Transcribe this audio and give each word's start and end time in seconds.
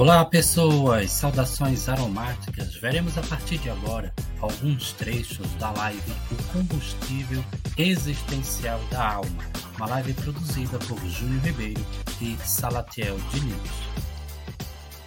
Olá, 0.00 0.24
pessoas! 0.24 1.10
Saudações 1.10 1.86
aromáticas. 1.86 2.74
Veremos 2.74 3.18
a 3.18 3.20
partir 3.20 3.58
de 3.58 3.68
agora 3.68 4.14
alguns 4.40 4.94
trechos 4.94 5.46
da 5.56 5.70
live 5.72 6.12
O 6.32 6.52
Combustível 6.54 7.44
Existencial 7.76 8.80
da 8.90 9.16
Alma, 9.16 9.44
uma 9.76 9.86
live 9.88 10.14
produzida 10.14 10.78
por 10.78 10.98
Júnior 11.00 11.42
Ribeiro 11.44 11.84
e 12.18 12.34
Salatiel 12.38 13.16
Lins. 13.34 13.70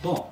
Bom, 0.03 0.31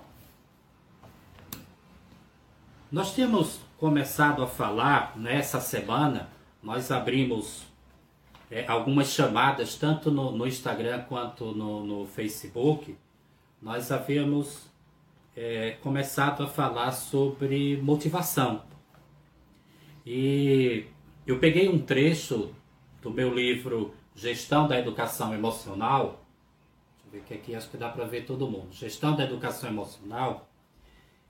nós 2.91 3.15
temos 3.15 3.61
começado 3.79 4.43
a 4.43 4.47
falar 4.47 5.17
nessa 5.17 5.59
semana, 5.59 6.29
nós 6.61 6.91
abrimos 6.91 7.63
é, 8.51 8.67
algumas 8.67 9.07
chamadas, 9.07 9.73
tanto 9.73 10.11
no, 10.11 10.31
no 10.31 10.45
Instagram 10.45 11.01
quanto 11.09 11.45
no, 11.45 11.83
no 11.83 12.05
Facebook 12.05 12.95
nós 13.61 13.91
havíamos 13.91 14.65
é, 15.35 15.77
começado 15.81 16.43
a 16.43 16.47
falar 16.47 16.91
sobre 16.91 17.77
motivação. 17.77 18.63
E 20.05 20.85
eu 21.27 21.37
peguei 21.37 21.69
um 21.69 21.77
trecho 21.77 22.51
do 23.01 23.11
meu 23.11 23.33
livro 23.33 23.93
Gestão 24.15 24.67
da 24.67 24.79
Educação 24.79 25.33
Emocional. 25.33 26.25
Deixa 26.95 27.05
eu 27.05 27.11
ver 27.11 27.21
que 27.27 27.33
aqui 27.35 27.55
acho 27.55 27.69
que 27.69 27.77
dá 27.77 27.89
para 27.89 28.05
ver 28.05 28.25
todo 28.25 28.49
mundo. 28.49 28.69
Gestão 28.71 29.15
da 29.15 29.23
Educação 29.23 29.69
Emocional. 29.69 30.49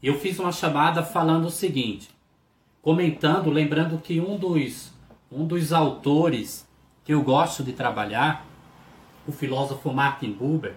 E 0.02 0.08
eu 0.08 0.18
fiz 0.18 0.40
uma 0.40 0.54
chamada 0.54 1.04
falando 1.04 1.46
o 1.46 1.52
seguinte, 1.52 2.10
comentando, 2.82 3.52
lembrando 3.52 4.00
que 4.00 4.22
um 4.22 4.38
dos, 4.38 4.92
um 5.30 5.46
dos 5.46 5.74
autores 5.74 6.68
que 7.04 7.14
eu 7.14 7.22
gosto 7.22 7.62
de 7.62 7.74
trabalhar, 7.74 8.48
o 9.28 9.32
filósofo 9.32 9.94
Martin 9.94 10.32
Buber, 10.32 10.76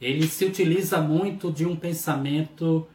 ele 0.00 0.26
se 0.28 0.44
utiliza 0.44 1.00
muito 1.00 1.50
de 1.50 1.66
um 1.66 1.74
pensamento 1.74 2.86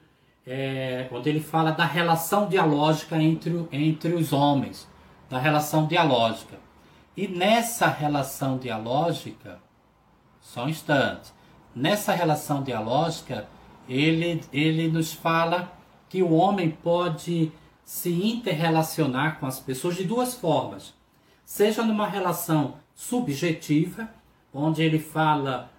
é, 0.46 1.08
onde 1.12 1.30
ele 1.30 1.40
fala 1.40 1.72
da 1.72 1.86
relação 1.86 2.48
dialógica 2.48 3.22
entre, 3.22 3.68
entre 3.72 4.14
os 4.14 4.34
homens, 4.34 4.88
da 5.30 5.40
relação 5.40 5.86
dialógica. 5.86 6.58
E 7.16 7.28
nessa 7.28 7.88
relação 7.88 8.58
dialógica, 8.58 9.60
só 10.42 10.66
um 10.66 10.70
instante, 10.70 11.32
nessa 11.76 12.14
relação 12.14 12.64
dialógica, 12.64 13.48
ele, 13.88 14.42
ele 14.52 14.88
nos 14.88 15.14
fala 15.14 15.72
que 16.10 16.22
o 16.24 16.34
homem 16.34 16.70
pode 16.70 17.52
se 17.84 18.10
interrelacionar 18.10 19.40
com 19.40 19.46
as 19.46 19.60
pessoas 19.60 19.96
de 19.96 20.04
duas 20.04 20.34
formas. 20.34 20.94
Seja 21.46 21.84
numa 21.84 22.08
relação 22.08 22.76
subjetiva, 22.96 24.10
onde 24.54 24.82
ele 24.82 25.00
fala 25.00 25.73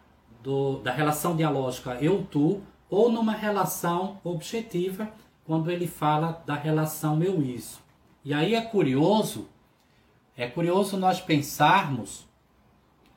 do, 0.44 0.76
da 0.80 0.92
relação 0.92 1.34
dialógica 1.34 1.96
eu-tu, 2.02 2.62
ou 2.90 3.10
numa 3.10 3.32
relação 3.32 4.20
objetiva, 4.22 5.08
quando 5.44 5.70
ele 5.70 5.86
fala 5.86 6.42
da 6.44 6.54
relação 6.54 7.22
eu-isso. 7.22 7.82
E 8.22 8.34
aí 8.34 8.54
é 8.54 8.60
curioso, 8.60 9.48
é 10.36 10.46
curioso 10.46 10.98
nós 10.98 11.18
pensarmos 11.18 12.28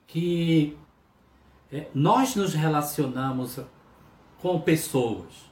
que 0.07 0.77
é, 1.71 1.87
nós 1.93 2.33
nos 2.33 2.53
relacionamos 2.53 3.59
com 4.41 4.61
pessoas. 4.61 5.51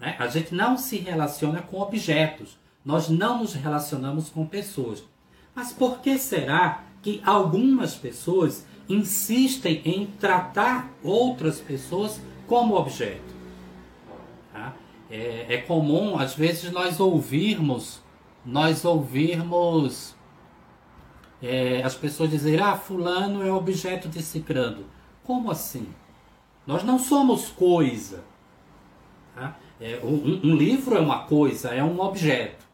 Né? 0.00 0.16
A 0.18 0.26
gente 0.26 0.54
não 0.54 0.76
se 0.76 0.96
relaciona 0.98 1.62
com 1.62 1.80
objetos. 1.80 2.58
Nós 2.84 3.08
não 3.08 3.38
nos 3.38 3.54
relacionamos 3.54 4.28
com 4.28 4.44
pessoas. 4.44 5.04
Mas 5.54 5.72
por 5.72 6.00
que 6.00 6.18
será 6.18 6.84
que 7.00 7.22
algumas 7.24 7.94
pessoas 7.94 8.66
insistem 8.88 9.82
em 9.84 10.06
tratar 10.06 10.90
outras 11.02 11.60
pessoas 11.60 12.20
como 12.46 12.76
objeto. 12.76 13.34
Tá? 14.52 14.74
É, 15.10 15.46
é, 15.48 15.56
comum, 15.58 16.18
às 16.18 16.34
vezes, 16.34 16.70
nós 16.72 17.00
ouvirmos, 17.00 18.00
nós 18.44 18.84
ouvirmos 18.84 20.14
é, 21.42 21.82
as 21.82 21.94
pessoas 21.94 22.30
dizerem, 22.30 22.60
ah, 22.60 22.76
fulano 22.76 23.44
é 23.46 23.52
objeto 23.52 24.08
de 24.08 24.22
cicrando. 24.22 24.86
Como 25.24 25.50
assim? 25.50 25.88
Nós 26.66 26.82
não 26.82 26.98
somos 26.98 27.48
coisa. 27.48 28.24
Tá? 29.34 29.56
É, 29.80 30.00
um, 30.02 30.40
um, 30.44 30.56
livro 30.56 30.96
é 30.96 31.00
uma 31.00 31.24
coisa, 31.24 31.70
é 31.70 31.84
um 31.84 32.00
objeto. 32.00 32.64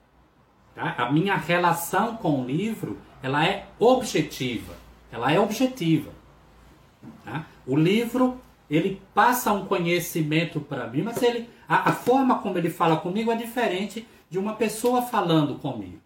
Tá? 0.74 0.94
A 0.96 1.10
minha 1.10 1.36
relação 1.36 2.16
com 2.16 2.40
o 2.40 2.46
livro, 2.46 2.98
ela 3.22 3.44
é 3.44 3.66
objetiva. 3.78 4.74
Ela 5.12 5.30
é 5.30 5.38
objetiva. 5.38 6.10
Tá? 7.24 7.46
O 7.66 7.76
livro 7.76 8.40
ele 8.70 9.02
passa 9.14 9.52
um 9.52 9.66
conhecimento 9.66 10.58
para 10.58 10.86
mim, 10.86 11.02
mas 11.02 11.22
ele, 11.22 11.48
a, 11.68 11.90
a, 11.90 11.92
forma 11.92 12.38
como 12.38 12.56
ele 12.56 12.70
fala 12.70 12.96
comigo 12.96 13.30
é 13.30 13.36
diferente 13.36 14.08
de 14.30 14.38
uma 14.38 14.54
pessoa 14.54 15.02
falando 15.02 15.56
comigo. 15.56 16.00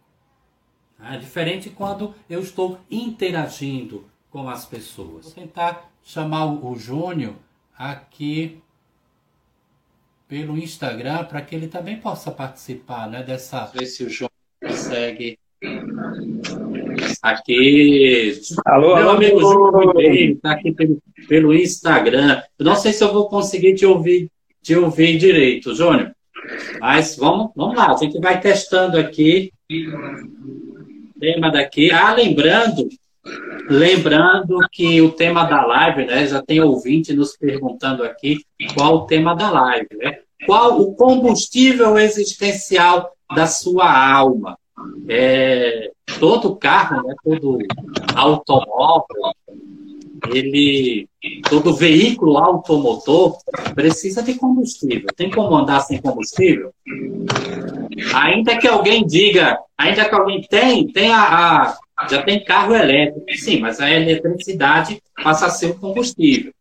Tá? 0.99 1.15
É 1.15 1.19
diferente 1.19 1.71
quando 1.71 2.13
eu 2.29 2.41
estou 2.41 2.81
interagindo 2.91 4.05
com 4.31 4.49
as 4.49 4.67
pessoas. 4.67 5.27
Vou 5.27 5.35
tentar 5.35 5.89
chamar 6.03 6.47
o, 6.47 6.73
o 6.73 6.77
Júnior 6.77 7.37
aqui 7.79 8.61
pelo 10.27 10.59
Instagram 10.59 11.25
para 11.25 11.41
que 11.41 11.55
ele 11.55 11.69
também 11.69 12.01
possa 12.01 12.33
participar 12.33 13.09
né, 13.09 13.23
dessa. 13.23 13.65
Ver 13.67 13.87
se 13.87 14.03
o 14.03 14.11
Júnior 14.11 14.33
consegue 14.61 15.39
Aqui. 17.23 18.41
Alô, 18.65 18.95
Meu 18.95 18.97
alô, 18.97 19.11
amigo 19.11 19.41
Júlio 19.41 20.01
está 20.33 20.53
aqui 20.53 20.73
pelo, 20.73 21.03
pelo 21.29 21.55
Instagram. 21.55 22.43
não 22.59 22.77
sei 22.77 22.93
se 22.93 23.03
eu 23.03 23.13
vou 23.13 23.29
conseguir 23.29 23.75
te 23.75 23.85
ouvir, 23.87 24.31
te 24.63 24.75
ouvir 24.75 25.19
direito, 25.19 25.75
Júnior. 25.75 26.13
Mas 26.81 27.17
vamos, 27.17 27.51
vamos 27.57 27.77
lá, 27.77 27.93
a 27.93 27.97
gente 27.97 28.19
vai 28.21 28.41
testando 28.41 28.99
aqui. 28.99 29.53
Tema 31.19 31.51
daqui. 31.51 31.91
Ah, 31.91 32.13
lembrando, 32.15 32.89
lembrando 33.69 34.59
que 34.71 35.01
o 35.01 35.11
tema 35.11 35.45
da 35.45 35.65
live, 35.65 36.05
né? 36.05 36.27
Já 36.27 36.43
tem 36.43 36.61
ouvinte 36.61 37.13
nos 37.15 37.37
perguntando 37.37 38.05
aqui 38.05 38.39
qual 38.75 38.97
o 38.97 39.07
tema 39.07 39.35
da 39.35 39.51
live, 39.51 39.89
né? 39.97 40.19
Qual 40.45 40.81
o 40.81 40.95
combustível 40.95 41.99
existencial 41.99 43.11
da 43.35 43.47
sua 43.47 43.91
alma? 44.13 44.59
É, 45.09 45.91
todo 46.19 46.57
carro, 46.57 47.07
né, 47.07 47.15
todo 47.23 47.59
automóvel, 48.15 49.33
ele, 50.33 51.09
todo 51.49 51.75
veículo 51.75 52.39
automotor 52.39 53.37
precisa 53.75 54.23
de 54.23 54.35
combustível. 54.35 55.09
Tem 55.15 55.31
como 55.31 55.55
andar 55.55 55.81
sem 55.81 56.01
combustível? 56.01 56.73
Ainda 58.15 58.57
que 58.59 58.67
alguém 58.67 59.07
diga, 59.07 59.59
ainda 59.77 60.09
que 60.09 60.15
alguém 60.15 60.43
tem, 60.43 60.87
tem 60.89 61.13
a, 61.13 61.77
a 61.97 62.09
já 62.11 62.23
tem 62.23 62.45
carro 62.45 62.75
elétrico, 62.75 63.25
sim, 63.37 63.59
mas 63.59 63.81
a 63.81 63.91
eletricidade 63.91 65.01
passa 65.23 65.47
a 65.47 65.51
ser 65.51 65.71
o 65.71 65.79
combustível. 65.79 66.53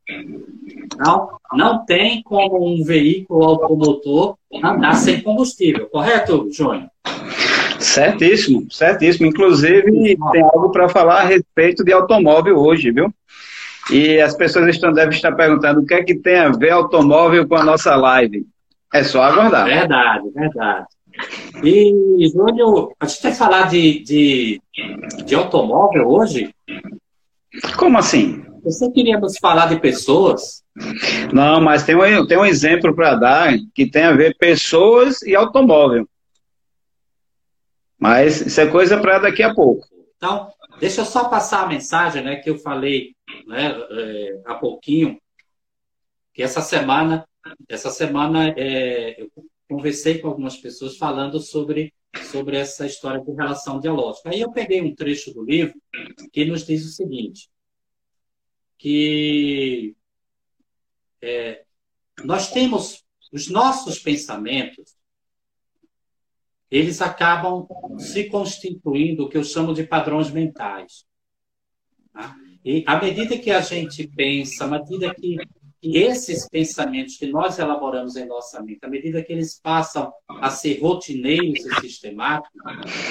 Não, 0.98 1.30
não 1.54 1.86
tem 1.86 2.24
como 2.24 2.66
um 2.66 2.84
veículo 2.84 3.44
automotor 3.44 4.38
andar 4.64 4.96
sem 4.96 5.22
combustível, 5.22 5.90
correto, 5.90 6.48
Júnior? 6.52 6.90
Certíssimo, 7.86 8.66
certíssimo. 8.72 9.28
Inclusive, 9.28 10.18
tem 10.32 10.42
algo 10.42 10.72
para 10.72 10.90
falar 10.90 11.22
a 11.22 11.26
respeito 11.26 11.84
de 11.84 11.94
automóvel 11.94 12.58
hoje, 12.58 12.92
viu? 12.92 13.14
E 13.92 14.20
as 14.20 14.36
pessoas 14.36 14.68
estão, 14.68 14.92
devem 14.92 15.16
estar 15.16 15.32
perguntando 15.34 15.82
o 15.82 15.86
que 15.86 15.94
é 15.94 16.04
que 16.04 16.16
tem 16.16 16.38
a 16.40 16.50
ver 16.50 16.72
automóvel 16.72 17.48
com 17.48 17.56
a 17.56 17.64
nossa 17.64 17.96
live. 17.96 18.46
É 18.92 19.04
só 19.04 19.22
aguardar. 19.22 19.66
Verdade, 19.66 20.30
verdade. 20.34 20.86
E, 21.64 22.28
Júnior, 22.34 22.92
a 23.00 23.06
gente 23.06 23.22
vai 23.22 23.34
falar 23.34 23.70
de, 23.70 24.04
de, 24.04 24.62
de 25.24 25.36
automóvel 25.36 26.08
hoje? 26.08 26.54
Como 27.78 27.98
assim? 27.98 28.44
Você 28.64 28.90
queríamos 28.92 29.38
falar 29.38 29.68
de 29.68 29.80
pessoas? 29.80 30.64
Não, 31.32 31.62
mas 31.62 31.84
tem 31.84 31.96
um, 31.96 32.26
tem 32.26 32.38
um 32.38 32.46
exemplo 32.46 32.94
para 32.96 33.16
dar 33.16 33.54
que 33.74 33.86
tem 33.86 34.04
a 34.04 34.12
ver 34.12 34.36
pessoas 34.38 35.22
e 35.22 35.36
automóvel. 35.36 36.08
Mas 37.98 38.42
isso 38.42 38.60
é 38.60 38.68
coisa 38.68 39.00
para 39.00 39.20
daqui 39.20 39.42
a 39.42 39.54
pouco. 39.54 39.88
Então, 40.18 40.52
deixa 40.80 41.02
eu 41.02 41.06
só 41.06 41.30
passar 41.30 41.64
a 41.64 41.68
mensagem 41.68 42.24
né, 42.24 42.38
que 42.38 42.50
eu 42.50 42.58
falei 42.58 43.16
né, 43.48 43.72
é, 43.92 44.42
há 44.46 44.56
pouquinho, 44.56 45.20
que 46.34 46.44
essa 46.44 46.62
semana, 46.62 47.28
essa 47.70 47.90
semana 47.90 48.50
é, 48.58 49.22
eu 49.22 49.32
conversei 49.70 50.20
com 50.20 50.28
algumas 50.28 50.58
pessoas 50.58 50.98
falando 50.98 51.40
sobre, 51.40 51.94
sobre 52.32 52.58
essa 52.58 52.86
história 52.86 53.22
de 53.22 53.32
relação 53.32 53.80
dialógica. 53.80 54.30
Aí 54.30 54.42
eu 54.42 54.52
peguei 54.52 54.82
um 54.82 54.94
trecho 54.94 55.34
do 55.34 55.44
livro 55.44 55.80
que 56.32 56.46
nos 56.46 56.66
diz 56.66 56.86
o 56.86 56.90
seguinte, 56.90 57.50
que 58.78 59.96
é, 61.22 61.64
nós 62.24 62.52
temos 62.52 63.04
os 63.32 63.50
nossos 63.50 64.00
pensamentos, 64.00 64.96
eles 66.70 67.02
acabam 67.02 67.68
se 67.98 68.26
constituindo 68.26 69.26
o 69.26 69.30
que 69.30 69.38
eu 69.38 69.44
chamo 69.44 69.74
de 69.74 69.84
padrões 69.84 70.32
mentais. 70.32 71.06
Tá? 72.12 72.36
E 72.64 72.84
à 72.88 73.00
medida 73.00 73.38
que 73.38 73.52
a 73.52 73.62
gente 73.62 74.08
pensa, 74.08 74.66
à 74.66 74.68
medida 74.68 75.14
que, 75.14 75.38
esses 75.84 76.50
pensamentos 76.50 77.16
que 77.18 77.28
nós 77.28 77.60
elaboramos 77.60 78.16
em 78.16 78.26
nossa 78.26 78.62
mente, 78.64 78.80
à 78.84 78.90
medida 78.90 79.22
que 79.22 79.32
eles 79.32 79.60
passam 79.62 80.12
a 80.28 80.50
ser 80.50 80.82
rotineiros 80.82 81.64
e 81.64 81.82
sistemáticos, 81.82 82.60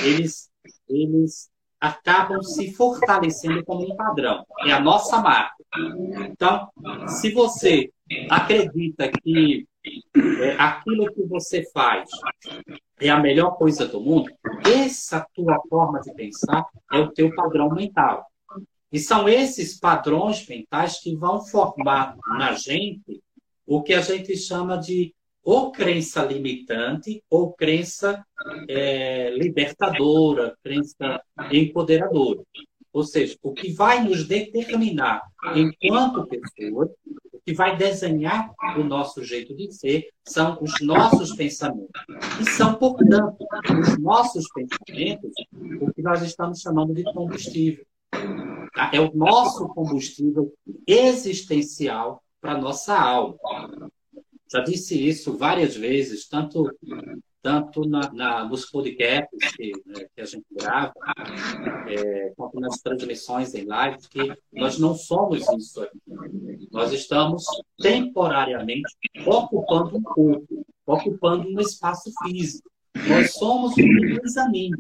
eles, 0.03 0.51
eles 0.89 1.49
acabam 1.81 2.43
se 2.43 2.73
fortalecendo 2.73 3.65
como 3.65 3.93
um 3.93 3.95
padrão. 3.95 4.45
É 4.67 4.73
a 4.73 4.81
nossa 4.81 5.21
marca. 5.21 5.55
Então, 6.29 6.69
se 7.07 7.31
você 7.31 7.93
acredita 8.29 9.09
que 9.23 9.69
é, 10.43 10.57
aquilo 10.59 11.13
que 11.13 11.23
você 11.25 11.63
faz 11.73 12.09
é 13.01 13.09
a 13.09 13.19
melhor 13.19 13.57
coisa 13.57 13.87
do 13.87 14.01
mundo, 14.01 14.31
essa 14.65 15.27
tua 15.35 15.61
forma 15.69 16.01
de 16.01 16.13
pensar 16.15 16.67
é 16.93 16.99
o 16.99 17.11
teu 17.11 17.35
padrão 17.35 17.71
mental. 17.71 18.27
E 18.93 18.99
são 18.99 19.29
esses 19.29 19.79
padrões 19.79 20.47
mentais 20.47 21.01
que 21.01 21.17
vão 21.17 21.45
formar 21.45 22.17
na 22.39 22.53
gente 22.53 23.21
o 23.67 23.83
que 23.83 23.93
a 23.93 24.01
gente 24.01 24.37
chama 24.37 24.77
de 24.77 25.13
ou 25.43 25.71
crença 25.71 26.25
limitante 26.25 27.23
ou 27.29 27.53
crença 27.53 28.25
é, 28.69 29.31
libertadora, 29.31 30.57
crença 30.63 31.21
empoderadora. 31.53 32.43
Ou 32.93 33.03
seja, 33.03 33.37
o 33.43 33.53
que 33.53 33.73
vai 33.73 34.03
nos 34.03 34.27
determinar 34.27 35.23
enquanto 35.55 36.27
pessoas, 36.27 36.91
que 37.45 37.53
vai 37.53 37.77
desenhar 37.77 38.53
o 38.77 38.83
nosso 38.83 39.23
jeito 39.23 39.55
de 39.55 39.71
ser, 39.73 40.09
são 40.25 40.59
os 40.63 40.81
nossos 40.81 41.35
pensamentos. 41.35 41.91
E 42.41 42.51
são, 42.51 42.75
portanto, 42.75 43.47
os 43.81 43.99
nossos 43.99 44.47
pensamentos 44.53 45.33
o 45.81 45.93
que 45.93 46.03
nós 46.03 46.23
estamos 46.23 46.61
chamando 46.61 46.95
de 46.95 47.05
combustível. 47.05 47.85
Tá? 48.75 48.91
É 48.93 49.01
o 49.01 49.15
nosso 49.15 49.69
combustível 49.69 50.53
existencial 50.87 52.23
para 52.41 52.53
a 52.53 52.59
nossa 52.59 52.99
alma. 52.99 53.39
Já 54.51 54.61
disse 54.61 55.07
isso 55.07 55.37
várias 55.37 55.77
vezes, 55.77 56.29
tanto, 56.29 56.71
tanto 57.45 57.87
na, 57.87 58.11
na 58.11 58.45
nos 58.47 58.65
podcasts 58.71 59.53
que, 59.55 59.71
né, 59.85 60.07
que, 60.17 60.21
a 60.23 60.25
gente 60.25 60.47
grava, 60.51 60.95
é, 61.87 62.33
quanto 62.35 62.59
nas 62.59 62.81
transmissões 62.81 63.55
em 63.55 63.67
live, 63.67 63.99
que 64.09 64.35
nós 64.51 64.79
não 64.79 64.95
somos 64.95 65.47
isso 65.59 65.83
aqui. 65.83 65.99
Nós 66.73 66.91
estamos 66.91 67.45
temporariamente 67.79 68.91
ocupando 69.27 69.99
um 69.99 70.03
corpo, 70.03 70.67
ocupando 70.87 71.47
um 71.47 71.61
espaço 71.61 72.11
físico. 72.23 72.67
Nós 73.07 73.35
somos 73.35 73.73
o 73.73 73.75
que 73.75 74.23
nos 74.23 74.39
anima. 74.39 74.79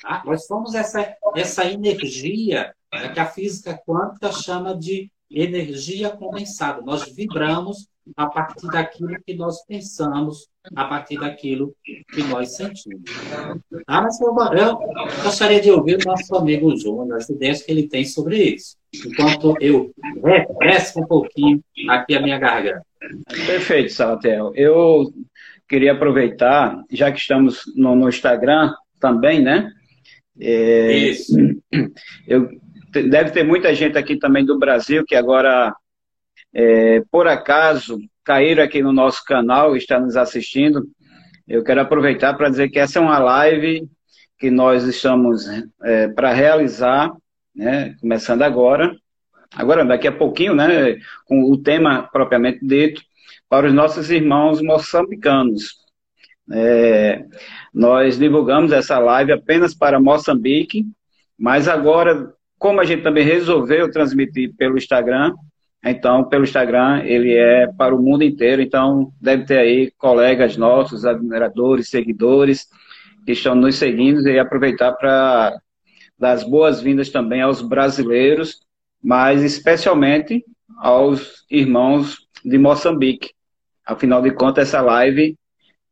Tá? 0.00 0.22
Nós 0.24 0.46
somos 0.46 0.74
essa, 0.74 1.14
essa 1.36 1.70
energia 1.70 2.74
né, 2.90 3.10
que 3.10 3.20
a 3.20 3.26
física 3.26 3.78
quântica 3.86 4.32
chama 4.32 4.74
de 4.74 5.10
energia 5.30 6.08
condensada. 6.08 6.80
Nós 6.80 7.12
vibramos 7.12 7.88
a 8.16 8.26
partir 8.26 8.66
daquilo 8.68 9.16
que 9.26 9.34
nós 9.34 9.64
pensamos, 9.66 10.48
a 10.74 10.84
partir 10.84 11.18
daquilo 11.18 11.74
que 11.84 12.22
nós 12.24 12.56
sentimos. 12.56 13.02
Ah, 13.86 14.02
mas 14.02 14.20
eu, 14.20 14.28
eu 14.28 14.78
gostaria 15.22 15.60
de 15.60 15.70
ouvir 15.70 15.96
o 15.96 16.04
nosso 16.08 16.34
amigo 16.36 16.76
João, 16.76 17.12
as 17.14 17.28
ideias 17.28 17.62
que 17.62 17.72
ele 17.72 17.88
tem 17.88 18.04
sobre 18.04 18.54
isso, 18.54 18.76
enquanto 18.94 19.54
eu 19.60 19.90
refresco 20.22 21.00
um 21.00 21.06
pouquinho 21.06 21.62
aqui 21.88 22.14
a 22.14 22.20
minha 22.20 22.38
garganta. 22.38 22.84
Perfeito, 23.46 23.92
Salatel. 23.92 24.52
Eu 24.54 25.12
queria 25.68 25.92
aproveitar, 25.92 26.82
já 26.90 27.10
que 27.10 27.18
estamos 27.18 27.62
no, 27.74 27.94
no 27.94 28.08
Instagram 28.08 28.72
também, 29.00 29.42
né? 29.42 29.70
É, 30.40 30.92
Isso. 30.92 31.36
Eu, 32.26 32.48
deve 32.90 33.30
ter 33.30 33.44
muita 33.44 33.74
gente 33.74 33.98
aqui 33.98 34.16
também 34.16 34.44
do 34.44 34.58
Brasil 34.58 35.04
que 35.04 35.14
agora, 35.14 35.74
é, 36.54 37.02
por 37.10 37.26
acaso, 37.26 37.98
caíram 38.22 38.62
aqui 38.62 38.80
no 38.80 38.92
nosso 38.92 39.24
canal 39.24 39.74
e 39.74 39.78
está 39.78 39.98
nos 39.98 40.16
assistindo. 40.16 40.86
Eu 41.46 41.64
quero 41.64 41.80
aproveitar 41.80 42.34
para 42.34 42.48
dizer 42.48 42.68
que 42.68 42.78
essa 42.78 42.98
é 42.98 43.02
uma 43.02 43.18
live 43.18 43.88
que 44.38 44.50
nós 44.50 44.84
estamos 44.84 45.46
é, 45.82 46.08
para 46.08 46.32
realizar, 46.32 47.12
né, 47.54 47.94
começando 48.00 48.42
agora, 48.42 48.96
agora 49.54 49.84
daqui 49.84 50.06
a 50.06 50.12
pouquinho, 50.12 50.54
né, 50.54 50.96
com 51.26 51.42
o 51.50 51.58
tema 51.58 52.08
propriamente 52.10 52.64
dito, 52.64 53.02
para 53.48 53.66
os 53.66 53.74
nossos 53.74 54.10
irmãos 54.10 54.62
moçambicanos. 54.62 55.84
É, 56.52 57.24
nós 57.72 58.18
divulgamos 58.18 58.70
essa 58.72 58.98
live 58.98 59.32
apenas 59.32 59.74
para 59.74 60.00
Moçambique, 60.00 60.84
mas 61.38 61.68
agora, 61.68 62.32
como 62.58 62.80
a 62.80 62.84
gente 62.84 63.02
também 63.02 63.24
resolveu 63.24 63.90
transmitir 63.90 64.54
pelo 64.56 64.76
Instagram, 64.76 65.34
então, 65.84 66.24
pelo 66.24 66.44
Instagram, 66.44 67.02
ele 67.04 67.34
é 67.34 67.66
para 67.66 67.94
o 67.94 68.02
mundo 68.02 68.24
inteiro. 68.24 68.62
Então, 68.62 69.12
deve 69.20 69.44
ter 69.44 69.58
aí 69.58 69.90
colegas 69.98 70.56
nossos, 70.56 71.04
admiradores, 71.04 71.90
seguidores, 71.90 72.66
que 73.26 73.32
estão 73.32 73.54
nos 73.54 73.76
seguindo 73.76 74.26
e 74.26 74.38
aproveitar 74.38 74.92
para 74.92 75.54
dar 76.18 76.32
as 76.32 76.42
boas-vindas 76.42 77.10
também 77.10 77.42
aos 77.42 77.60
brasileiros, 77.60 78.60
mas 79.02 79.42
especialmente 79.42 80.42
aos 80.78 81.44
irmãos 81.50 82.26
de 82.42 82.56
Moçambique. 82.56 83.32
Afinal 83.84 84.22
de 84.22 84.30
contas, 84.30 84.68
essa 84.68 84.80
live 84.80 85.36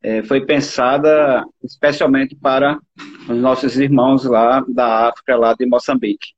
é, 0.01 0.23
foi 0.23 0.45
pensada 0.45 1.43
especialmente 1.63 2.35
para 2.35 2.79
os 3.29 3.37
nossos 3.37 3.77
irmãos 3.77 4.25
lá 4.25 4.65
da 4.67 5.09
África, 5.09 5.35
lá 5.35 5.53
de 5.53 5.65
Moçambique. 5.65 6.33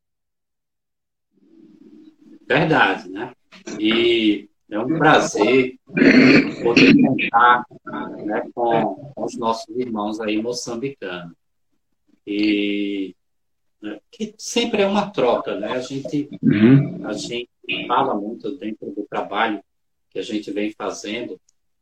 Verdade, 2.48 3.10
né? 3.10 3.32
E 3.80 4.50
é 4.70 4.80
um 4.80 4.98
prazer 4.98 5.78
poder 6.64 6.96
contar 7.02 7.66
né, 8.24 8.50
com, 8.54 9.12
com, 9.14 9.24
os 9.24 9.38
nossos 9.38 9.76
irmãos 9.76 10.20
aí 10.20 10.42
moçambicanos. 10.42 11.36
E 12.26 13.16
né, 13.82 14.00
que 14.12 14.34
sempre 14.38 14.82
é 14.82 14.88
uma 14.88 15.10
troca, 15.12 15.56
né? 15.60 15.72
A 15.72 15.80
gente, 15.80 16.30
uhum. 16.42 17.06
a 17.06 17.14
gente 17.14 17.50
fala 17.88 18.16
muito 18.16 18.58
dentro 18.58 18.92
do 18.92 19.06
trabalho 19.10 19.64
que 20.10 20.20
a 20.20 20.24
gente 20.24 20.50
vem 20.52 20.72
fazendo 20.72 21.40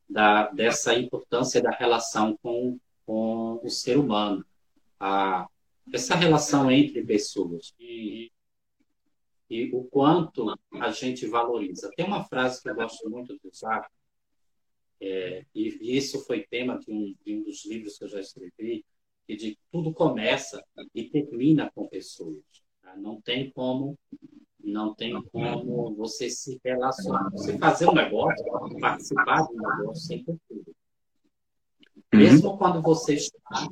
da, 0.10 0.50
dessa 0.50 0.94
importância 0.94 1.62
da 1.62 1.72
relação 1.72 2.38
com, 2.42 2.78
com 3.06 3.62
o 3.64 3.70
ser 3.70 3.98
humano. 3.98 4.46
A, 5.00 5.48
essa 5.92 6.16
relação 6.16 6.72
entre 6.72 7.04
pessoas. 7.04 7.74
E, 7.80 8.32
e 9.54 9.70
o 9.72 9.84
quanto 9.84 10.58
a 10.72 10.90
gente 10.90 11.28
valoriza. 11.28 11.92
Tem 11.96 12.04
uma 12.04 12.24
frase 12.24 12.60
que 12.60 12.70
eu 12.70 12.74
gosto 12.74 13.08
muito 13.08 13.38
de 13.38 13.48
usar, 13.48 13.88
é, 15.00 15.46
e 15.54 15.96
isso 15.96 16.26
foi 16.26 16.44
tema 16.44 16.80
de 16.80 16.92
um, 16.92 17.14
de 17.24 17.36
um 17.36 17.44
dos 17.44 17.64
livros 17.66 17.98
que 17.98 18.04
eu 18.04 18.08
já 18.10 18.20
escrevi, 18.20 18.84
que 19.28 19.36
de 19.36 19.60
tudo 19.72 19.94
começa 19.94 20.64
e 20.96 21.04
termina 21.08 21.72
com 21.76 21.88
pessoas. 21.88 22.42
Tá? 22.82 22.96
Não 22.98 23.22
tem 23.22 23.52
como 23.52 23.98
não 24.64 24.96
tem 24.96 25.22
como 25.24 25.94
você 25.94 26.30
se 26.30 26.58
relacionar. 26.64 27.30
Você 27.32 27.58
fazer 27.58 27.90
um 27.90 27.94
negócio, 27.94 28.46
participar 28.80 29.46
de 29.46 29.54
um 29.54 29.58
negócio 29.58 30.08
sem 30.08 30.24
cultura. 30.24 30.72
Uhum. 32.14 32.20
Mesmo 32.20 32.58
quando 32.58 32.82
você 32.82 33.16
está 33.16 33.68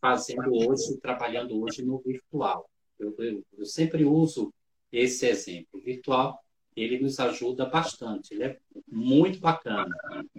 fazendo 0.00 0.52
hoje, 0.52 0.96
trabalhando 0.98 1.60
hoje 1.60 1.84
no 1.84 1.98
virtual. 1.98 2.70
Eu, 2.96 3.12
eu, 3.18 3.44
eu 3.58 3.66
sempre 3.66 4.04
uso 4.04 4.54
esse 4.92 5.26
exemplo. 5.26 5.80
Virtual, 5.82 6.38
ele 6.76 7.00
nos 7.00 7.18
ajuda 7.20 7.66
bastante. 7.66 8.34
Ele 8.34 8.44
é 8.44 8.58
muito 8.88 9.40
bacana. 9.40 9.94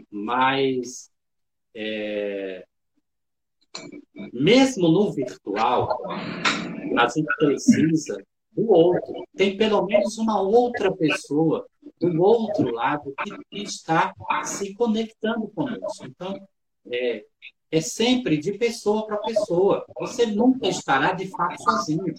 Mas, 0.10 1.12
é, 1.74 2.66
mesmo 4.34 4.90
no 4.90 5.12
virtual, 5.12 5.90
a 6.98 7.08
gente 7.08 7.36
precisa 7.38 8.24
do 8.52 8.70
outro. 8.70 9.26
Tem 9.36 9.56
pelo 9.56 9.86
menos 9.86 10.18
uma 10.18 10.42
outra 10.42 10.92
pessoa 10.96 11.66
do 12.00 12.22
outro 12.22 12.72
lado 12.72 13.14
que 13.50 13.64
está 13.64 14.14
se 14.44 14.74
conectando 14.74 15.48
conosco. 15.50 16.06
Então, 16.06 16.36
é, 16.92 17.26
é 17.72 17.82
sempre 17.82 18.38
de 18.38 18.54
pessoa 18.54 19.06
para 19.06 19.18
pessoa. 19.18 19.86
Você 20.00 20.26
nunca 20.26 20.68
estará 20.68 21.14
de 21.14 21.28
fato 21.28 21.62
sozinho. 21.62 22.14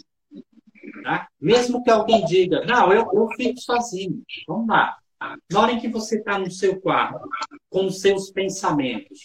Tá? 1.02 1.28
Mesmo 1.40 1.82
que 1.82 1.90
alguém 1.90 2.25
diga, 2.25 2.64
não, 2.64 2.92
eu, 2.92 3.09
eu 3.12 3.28
fico 3.37 3.59
sozinho. 3.61 4.23
Vamos 4.47 4.68
lá. 4.68 4.97
Na 5.50 5.61
hora 5.61 5.73
em 5.73 5.80
que 5.80 5.88
você 5.88 6.18
está 6.18 6.38
no 6.38 6.50
seu 6.50 6.80
quarto, 6.80 7.28
com 7.71 7.87
os 7.87 8.00
seus 8.00 8.30
pensamentos, 8.30 9.21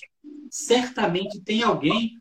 certamente 0.49 1.41
tem 1.41 1.63
alguém 1.63 2.11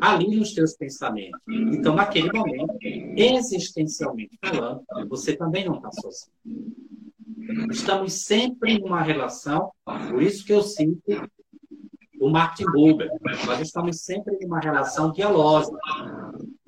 ali 0.00 0.36
nos 0.36 0.52
teus 0.52 0.74
pensamentos. 0.74 1.40
Então, 1.48 1.94
naquele 1.94 2.32
momento, 2.32 2.76
existencialmente 3.16 4.38
falando, 4.42 4.82
você 5.08 5.36
também 5.36 5.64
não 5.64 5.76
está 5.76 5.90
sozinho. 5.92 6.32
Estamos 7.70 8.12
sempre 8.12 8.72
em 8.72 8.82
uma 8.82 9.02
relação, 9.02 9.70
por 10.10 10.22
isso 10.22 10.44
que 10.44 10.52
eu 10.52 10.62
sinto 10.62 11.02
o 12.20 12.28
Martin 12.28 12.64
Buber. 12.66 13.08
Nós 13.46 13.60
estamos 13.60 14.02
sempre 14.02 14.36
em 14.40 14.46
uma 14.46 14.60
relação 14.60 15.12
dialógica. 15.12 15.78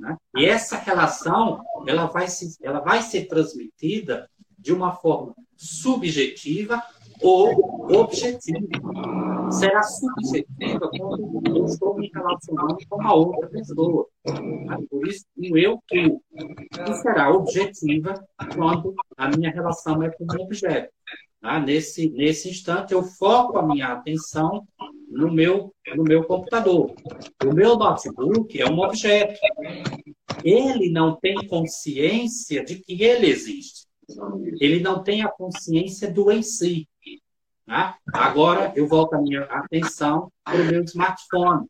Né? 0.00 0.16
E 0.34 0.46
essa 0.46 0.76
relação, 0.78 1.62
ela 1.86 2.06
vai, 2.06 2.26
se, 2.26 2.56
ela 2.62 2.80
vai 2.80 3.02
ser 3.02 3.26
transmitida 3.26 4.28
de 4.58 4.72
uma 4.72 4.94
forma 4.94 5.34
subjetiva 5.56 6.82
ou 7.22 7.86
objetiva. 7.94 8.66
Será 9.50 9.82
subjetiva 9.82 10.88
quando 10.88 11.42
eu 11.46 11.64
estou 11.66 11.94
me 11.96 12.10
relacionando 12.14 12.78
com 12.88 13.02
a 13.02 13.12
outra 13.12 13.46
pessoa. 13.48 14.06
Por 14.88 15.06
isso, 15.06 15.26
o 15.36 15.58
eu 15.58 15.82
tu. 15.86 16.22
E 16.34 16.94
será 17.02 17.30
objetiva 17.30 18.14
quando 18.54 18.94
a 19.18 19.28
minha 19.28 19.50
relação 19.50 20.02
é 20.02 20.08
com 20.08 20.24
um 20.24 20.44
objeto. 20.44 20.90
Tá? 21.42 21.60
Nesse, 21.60 22.08
nesse 22.10 22.48
instante, 22.48 22.92
eu 22.94 23.02
foco 23.02 23.58
a 23.58 23.66
minha 23.66 23.88
atenção 23.88 24.66
no 25.10 25.30
meu, 25.30 25.74
no 25.94 26.04
meu 26.04 26.24
computador. 26.24 26.94
O 27.44 27.52
meu 27.52 27.76
notebook 27.76 28.60
é 28.60 28.66
um 28.66 28.78
objeto. 28.78 29.38
Ele 30.44 30.90
não 30.90 31.16
tem 31.16 31.34
consciência 31.48 32.64
de 32.64 32.76
que 32.76 33.02
ele 33.02 33.26
existe. 33.26 33.86
Ele 34.60 34.80
não 34.80 35.02
tem 35.02 35.22
a 35.22 35.28
consciência 35.28 36.10
do 36.10 36.30
em 36.30 36.42
si. 36.42 36.88
Tá? 37.66 37.96
Agora, 38.12 38.72
eu 38.74 38.86
volto 38.86 39.14
a 39.14 39.20
minha 39.20 39.42
atenção 39.42 40.30
para 40.44 40.60
o 40.60 40.64
meu 40.64 40.82
smartphone. 40.84 41.66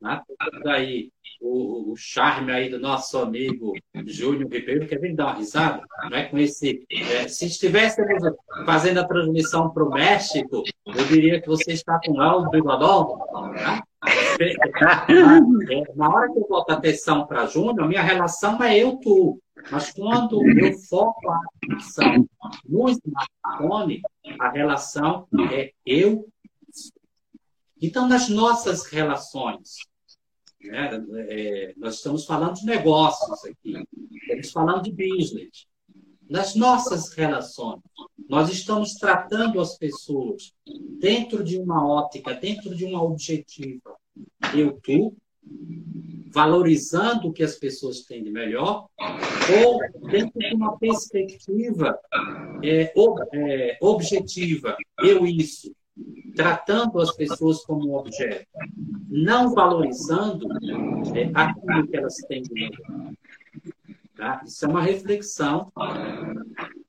Tá? 0.00 0.24
Daí, 0.64 1.10
o, 1.40 1.92
o, 1.92 1.96
charme 1.96 2.52
aí 2.52 2.70
do 2.70 2.78
nosso 2.78 3.18
amigo 3.18 3.74
Júnior 4.06 4.50
Ribeiro, 4.50 4.86
quer 4.86 4.98
vir 4.98 5.14
dar 5.14 5.26
uma 5.26 5.34
risada, 5.34 5.82
não 6.10 6.16
é 6.16 6.24
com 6.24 6.38
esse. 6.38 6.86
É, 6.90 7.28
se 7.28 7.46
estivéssemos 7.46 8.34
fazendo 8.64 9.00
a 9.00 9.06
transmissão 9.06 9.70
para 9.70 9.84
o 9.84 9.90
México, 9.90 10.62
eu 10.86 11.04
diria 11.06 11.40
que 11.40 11.48
você 11.48 11.72
está 11.72 12.00
com 12.04 12.20
algo 12.20 12.50
bigodão. 12.50 13.18
Tá? 13.54 13.82
É, 14.40 14.54
na 15.94 16.08
hora 16.08 16.32
que 16.32 16.38
eu 16.38 16.46
boto 16.48 16.72
atenção 16.72 17.26
para 17.26 17.46
Júnior, 17.46 17.86
minha 17.86 18.02
relação 18.02 18.62
é 18.62 18.78
eu-tu. 18.78 19.38
Mas 19.70 19.92
quando 19.92 20.40
eu 20.58 20.72
foco 20.88 21.30
a 21.30 21.40
atenção 21.62 22.26
no 22.66 22.88
smartphone, 22.88 24.00
a 24.38 24.50
relação 24.50 25.28
é 25.52 25.72
eu. 25.84 26.26
Então, 27.82 28.06
nas 28.06 28.28
nossas 28.28 28.86
relações, 28.86 29.89
né? 30.62 31.02
É, 31.28 31.74
nós 31.76 31.96
estamos 31.96 32.24
falando 32.24 32.54
de 32.54 32.66
negócios 32.66 33.44
aqui, 33.44 33.84
estamos 34.22 34.50
falando 34.50 34.82
de 34.82 34.92
business. 34.92 35.66
Nas 36.28 36.54
nossas 36.54 37.12
relações, 37.12 37.80
nós 38.28 38.48
estamos 38.50 38.94
tratando 38.94 39.60
as 39.60 39.76
pessoas 39.76 40.52
dentro 41.00 41.42
de 41.42 41.58
uma 41.58 41.84
ótica, 41.84 42.34
dentro 42.34 42.74
de 42.74 42.84
uma 42.84 43.02
objetiva, 43.02 43.96
eu, 44.54 44.78
tu, 44.80 45.16
valorizando 46.32 47.28
o 47.28 47.32
que 47.32 47.42
as 47.42 47.56
pessoas 47.56 48.02
têm 48.02 48.22
de 48.22 48.30
melhor, 48.30 48.88
ou 49.64 50.08
dentro 50.08 50.38
de 50.38 50.54
uma 50.54 50.78
perspectiva 50.78 51.98
é, 52.62 52.92
ob, 52.94 53.20
é, 53.32 53.76
objetiva, 53.80 54.76
eu 55.02 55.26
isso, 55.26 55.74
tratando 56.36 57.00
as 57.00 57.14
pessoas 57.14 57.64
como 57.64 57.98
objeto, 57.98 58.46
não 59.10 59.52
valorizando 59.52 60.46
é, 61.16 61.30
aquilo 61.34 61.88
que 61.88 61.96
elas 61.96 62.14
têm 62.28 62.42
de 62.42 62.54
melhor. 62.54 63.12
Tá? 64.16 64.40
Isso 64.46 64.64
é 64.64 64.68
uma 64.68 64.82
reflexão 64.82 65.72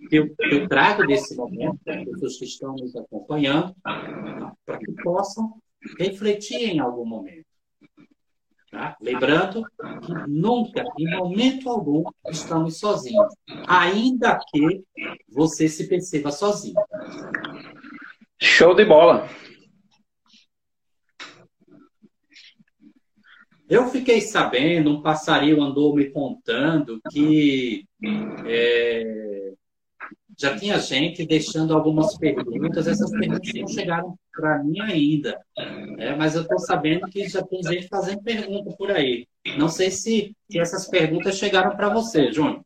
que 0.10 0.18
eu, 0.18 0.36
que 0.36 0.56
eu 0.56 0.68
trago 0.68 1.08
desse 1.08 1.36
momento 1.36 1.80
para 1.84 1.96
as 1.96 2.06
pessoas 2.06 2.38
que 2.38 2.46
estão 2.46 2.76
nos 2.76 2.96
acompanhando, 2.96 3.76
tá? 3.84 4.54
para 4.66 4.78
que 4.78 4.92
possam 5.02 5.54
refletir 5.98 6.70
em 6.70 6.80
algum 6.80 7.06
momento. 7.06 7.46
Tá? 8.70 8.96
Lembrando 9.02 9.64
que 10.04 10.14
nunca, 10.30 10.86
em 11.00 11.18
momento 11.18 11.70
algum, 11.70 12.04
estamos 12.30 12.80
sozinhos, 12.80 13.34
ainda 13.68 14.40
que 14.50 14.84
você 15.28 15.68
se 15.68 15.88
perceba 15.88 16.32
sozinho. 16.32 16.76
Show 18.40 18.76
de 18.76 18.86
bola! 18.86 19.28
Eu 23.72 23.88
fiquei 23.88 24.20
sabendo, 24.20 24.92
um 24.92 25.02
passarinho 25.02 25.64
andou 25.64 25.96
me 25.96 26.10
contando 26.10 27.00
que 27.10 27.86
é, 28.46 29.54
já 30.38 30.58
tinha 30.58 30.78
gente 30.78 31.26
deixando 31.26 31.74
algumas 31.74 32.18
perguntas, 32.18 32.86
essas 32.86 33.10
perguntas 33.10 33.54
não 33.54 33.68
chegaram 33.70 34.16
para 34.34 34.62
mim 34.62 34.82
ainda, 34.82 35.40
é, 35.98 36.14
mas 36.18 36.36
eu 36.36 36.42
estou 36.42 36.60
sabendo 36.60 37.08
que 37.08 37.30
já 37.30 37.42
tem 37.44 37.64
gente 37.64 37.88
fazendo 37.88 38.22
pergunta 38.22 38.76
por 38.76 38.92
aí. 38.92 39.26
Não 39.58 39.70
sei 39.70 39.90
se, 39.90 40.36
se 40.50 40.60
essas 40.60 40.90
perguntas 40.90 41.38
chegaram 41.38 41.74
para 41.74 41.88
você, 41.88 42.30
Júnior. 42.30 42.60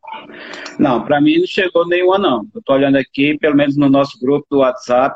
Não, 0.79 1.05
para 1.05 1.21
mim 1.21 1.37
não 1.37 1.45
chegou 1.45 1.87
nenhuma, 1.87 2.17
não. 2.17 2.47
Eu 2.51 2.61
estou 2.61 2.75
olhando 2.75 2.95
aqui, 2.95 3.37
pelo 3.37 3.55
menos 3.55 3.77
no 3.77 3.89
nosso 3.89 4.17
grupo 4.19 4.47
do 4.49 4.57
WhatsApp, 4.57 5.15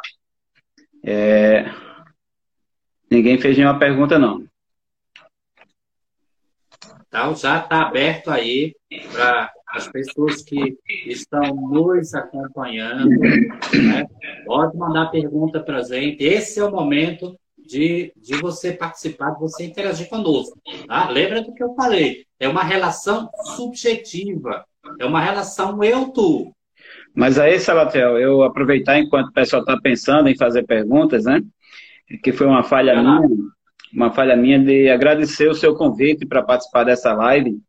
é... 1.04 1.66
ninguém 3.10 3.40
fez 3.40 3.58
nenhuma 3.58 3.80
pergunta, 3.80 4.20
não. 4.20 4.49
Então, 7.10 7.36
já 7.36 7.58
está 7.58 7.82
aberto 7.82 8.30
aí 8.30 8.76
para 9.12 9.52
as 9.68 9.88
pessoas 9.88 10.44
que 10.44 10.78
estão 11.08 11.42
nos 11.56 12.14
acompanhando. 12.14 13.10
Né? 13.10 14.06
Pode 14.46 14.78
mandar 14.78 15.08
pergunta 15.08 15.60
para 15.60 15.80
a 15.80 15.82
gente. 15.82 16.24
Esse 16.24 16.60
é 16.60 16.64
o 16.64 16.72
momento 16.72 17.36
de, 17.58 18.14
de 18.16 18.36
você 18.36 18.72
participar, 18.72 19.32
de 19.32 19.40
você 19.40 19.66
interagir 19.66 20.08
conosco. 20.08 20.60
Tá? 20.88 21.10
Lembra 21.10 21.42
do 21.42 21.54
que 21.54 21.64
eu 21.64 21.74
falei? 21.74 22.26
É 22.40 22.48
uma 22.48 22.64
relação 22.64 23.28
subjetiva. 23.56 24.64
É 25.00 25.06
uma 25.06 25.20
relação 25.20 25.84
eu-tu. 25.84 26.54
Mas 27.16 27.40
aí, 27.40 27.60
Salatel, 27.60 28.20
eu 28.20 28.44
aproveitar 28.44 29.00
enquanto 29.00 29.30
o 29.30 29.34
pessoal 29.34 29.64
está 29.64 29.80
pensando 29.82 30.30
em 30.30 30.38
fazer 30.38 30.64
perguntas, 30.64 31.26
né? 31.26 31.42
Que 32.24 32.32
foi 32.32 32.46
uma 32.48 32.64
falha 32.64 32.92
é 32.92 33.02
minha 33.02 33.22
uma 33.94 34.12
falha 34.12 34.36
minha 34.36 34.60
de 34.60 34.90
agradecer 34.90 35.50
o 35.50 35.54
seu 35.54 35.76
convite 35.76 36.26
para 36.26 36.44
participar 36.44 36.84
dessa 36.84 37.14
live. 37.14 37.60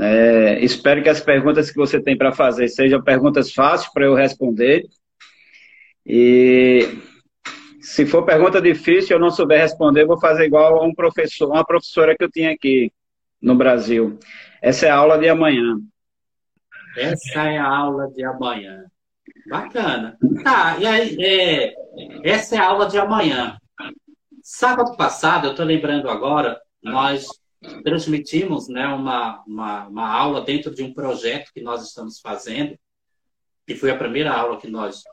É, 0.00 0.60
espero 0.60 1.02
que 1.02 1.08
as 1.08 1.20
perguntas 1.20 1.70
que 1.70 1.76
você 1.76 2.00
tem 2.00 2.16
para 2.16 2.32
fazer 2.32 2.68
sejam 2.68 3.02
perguntas 3.02 3.52
fáceis 3.52 3.92
para 3.92 4.06
eu 4.06 4.14
responder. 4.14 4.84
E 6.06 6.98
se 7.80 8.06
for 8.06 8.24
pergunta 8.24 8.60
difícil 8.60 9.16
eu 9.16 9.20
não 9.20 9.30
souber 9.30 9.60
responder, 9.60 10.06
vou 10.06 10.20
fazer 10.20 10.44
igual 10.44 10.80
a 10.80 10.86
um 10.86 10.94
professor, 10.94 11.48
uma 11.48 11.64
professora 11.64 12.16
que 12.16 12.24
eu 12.24 12.30
tinha 12.30 12.52
aqui 12.52 12.92
no 13.42 13.54
Brasil. 13.54 14.18
Essa 14.62 14.86
é 14.86 14.90
a 14.90 14.96
aula 14.96 15.18
de 15.18 15.28
amanhã. 15.28 15.78
Essa 16.96 17.50
é 17.50 17.58
a 17.58 17.66
aula 17.66 18.08
de 18.08 18.24
amanhã. 18.24 18.84
Bacana. 19.48 20.16
Tá, 20.44 20.76
e 20.78 20.86
aí, 20.86 21.16
é, 21.20 21.74
essa 22.24 22.56
é 22.56 22.58
a 22.58 22.66
aula 22.66 22.86
de 22.86 22.98
amanhã. 22.98 23.59
Sábado 24.52 24.96
passado, 24.96 25.46
eu 25.46 25.52
estou 25.52 25.64
lembrando 25.64 26.10
agora, 26.10 26.60
nós 26.82 27.28
transmitimos 27.84 28.68
né, 28.68 28.84
uma, 28.88 29.44
uma, 29.46 29.86
uma, 29.86 30.08
aula 30.08 30.40
dentro 30.40 30.74
de 30.74 30.82
um 30.82 30.92
projeto 30.92 31.52
que 31.54 31.60
nós 31.60 31.86
estamos 31.86 32.18
fazendo, 32.18 32.76
que 33.64 33.76
foi 33.76 33.92
a 33.92 33.96
primeira 33.96 34.32
aula 34.32 34.60
que 34.60 34.68
nós, 34.68 35.04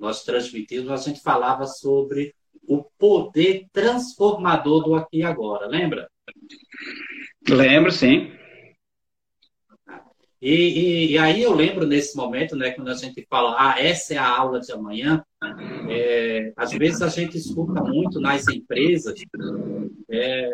nós 0.00 0.24
transmitimos, 0.24 0.90
a 0.90 0.96
gente 0.96 1.22
falava 1.22 1.64
sobre 1.64 2.34
o 2.66 2.82
poder 2.98 3.68
transformador 3.72 4.82
do 4.82 4.96
aqui 4.96 5.18
e 5.18 5.22
agora, 5.22 5.68
lembra? 5.68 6.10
Lembro, 7.48 7.92
sim. 7.92 8.32
E, 10.40 10.54
e, 10.54 11.12
e, 11.12 11.18
aí 11.18 11.40
eu 11.40 11.54
lembro 11.54 11.86
nesse 11.86 12.16
momento, 12.16 12.56
né, 12.56 12.72
quando 12.72 12.88
a 12.88 12.94
gente 12.94 13.24
fala, 13.30 13.54
ah, 13.56 13.80
essa 13.80 14.14
é 14.14 14.18
a 14.18 14.28
aula 14.28 14.58
de 14.58 14.72
amanhã, 14.72 15.24
é, 15.92 16.52
às 16.56 16.72
vezes 16.72 17.02
a 17.02 17.08
gente 17.08 17.36
escuta 17.36 17.82
muito 17.82 18.20
nas 18.20 18.48
empresas 18.48 19.14
é, 20.10 20.50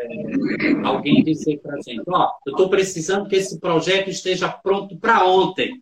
alguém 0.85 1.23
dizer 1.23 1.59
para 1.59 1.77
a 1.77 1.81
gente, 1.81 2.03
ó, 2.09 2.27
oh, 2.27 2.31
eu 2.47 2.53
estou 2.53 2.69
precisando 2.69 3.29
que 3.29 3.37
esse 3.37 3.59
projeto 3.61 4.11
esteja 4.11 4.49
pronto 4.49 4.97
para 4.99 5.25
ontem. 5.25 5.81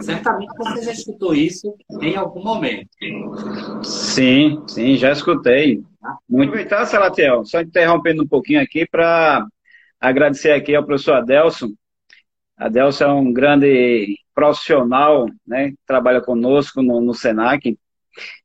Certamente 0.00 0.52
você 0.56 0.82
já 0.82 0.92
escutou 0.92 1.34
isso 1.34 1.74
em 2.00 2.16
algum 2.16 2.42
momento. 2.42 2.88
Sim, 3.82 4.62
sim, 4.66 4.96
já 4.96 5.12
escutei. 5.12 5.82
Muito. 6.28 6.48
Aproveitar, 6.48 6.86
Salatiel, 6.86 7.44
só 7.44 7.60
interrompendo 7.60 8.22
um 8.24 8.28
pouquinho 8.28 8.60
aqui 8.60 8.86
para 8.86 9.46
agradecer 10.00 10.50
aqui 10.50 10.74
ao 10.74 10.84
professor 10.84 11.14
Adelson, 11.14 11.72
Adelson 12.62 13.04
é 13.04 13.12
um 13.12 13.32
grande 13.32 14.16
profissional, 14.34 15.26
né? 15.46 15.72
Trabalha 15.86 16.20
conosco 16.20 16.80
no, 16.82 17.00
no 17.00 17.12
Senac. 17.12 17.76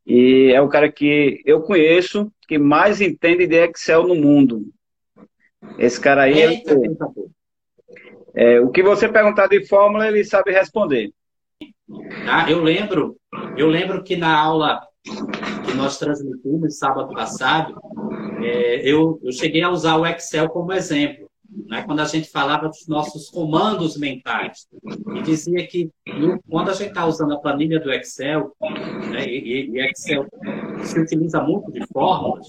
E 0.06 0.52
é 0.54 0.62
o 0.62 0.70
cara 0.70 0.92
que 0.92 1.42
eu 1.46 1.62
conheço 1.62 2.32
que 2.48 2.58
mais 2.58 3.02
entende 3.02 3.46
de 3.46 3.56
Excel 3.56 4.08
no 4.08 4.16
mundo. 4.16 4.66
Esse 5.78 6.00
cara 6.00 6.24
aí. 6.24 6.40
Eita, 6.40 6.74
é, 8.34 8.56
é, 8.56 8.62
o 8.62 8.70
que 8.70 8.82
você 8.82 9.10
perguntar 9.10 9.48
de 9.48 9.66
fórmula, 9.68 10.08
ele 10.08 10.24
sabe 10.24 10.52
responder. 10.52 11.12
Ah, 12.28 12.50
eu 12.50 12.62
lembro, 12.62 13.18
eu 13.58 13.68
lembro 13.68 14.04
que 14.04 14.16
na 14.16 14.38
aula 14.38 14.82
que 15.04 15.74
nós 15.74 15.98
transmitimos 15.98 16.78
sábado 16.78 17.14
passado, 17.14 17.76
é, 18.44 18.82
eu, 18.88 19.20
eu 19.24 19.32
cheguei 19.32 19.62
a 19.62 19.70
usar 19.70 19.98
o 19.98 20.06
Excel 20.06 20.50
como 20.50 20.74
exemplo. 20.74 21.27
Né, 21.50 21.84
quando 21.84 22.00
a 22.00 22.06
gente 22.06 22.30
falava 22.30 22.68
dos 22.68 22.88
nossos 22.88 23.30
comandos 23.30 23.98
mentais, 23.98 24.68
e 25.16 25.22
dizia 25.22 25.66
que 25.68 25.90
no, 26.08 26.40
quando 26.50 26.70
a 26.70 26.74
gente 26.74 26.90
está 26.90 27.06
usando 27.06 27.34
a 27.34 27.40
planilha 27.40 27.80
do 27.80 27.92
Excel, 27.92 28.52
né, 29.12 29.26
e, 29.26 29.70
e 29.70 29.82
Excel 29.82 30.26
se 30.84 31.00
utiliza 31.00 31.42
muito 31.42 31.72
de 31.72 31.86
fórmulas, 31.88 32.48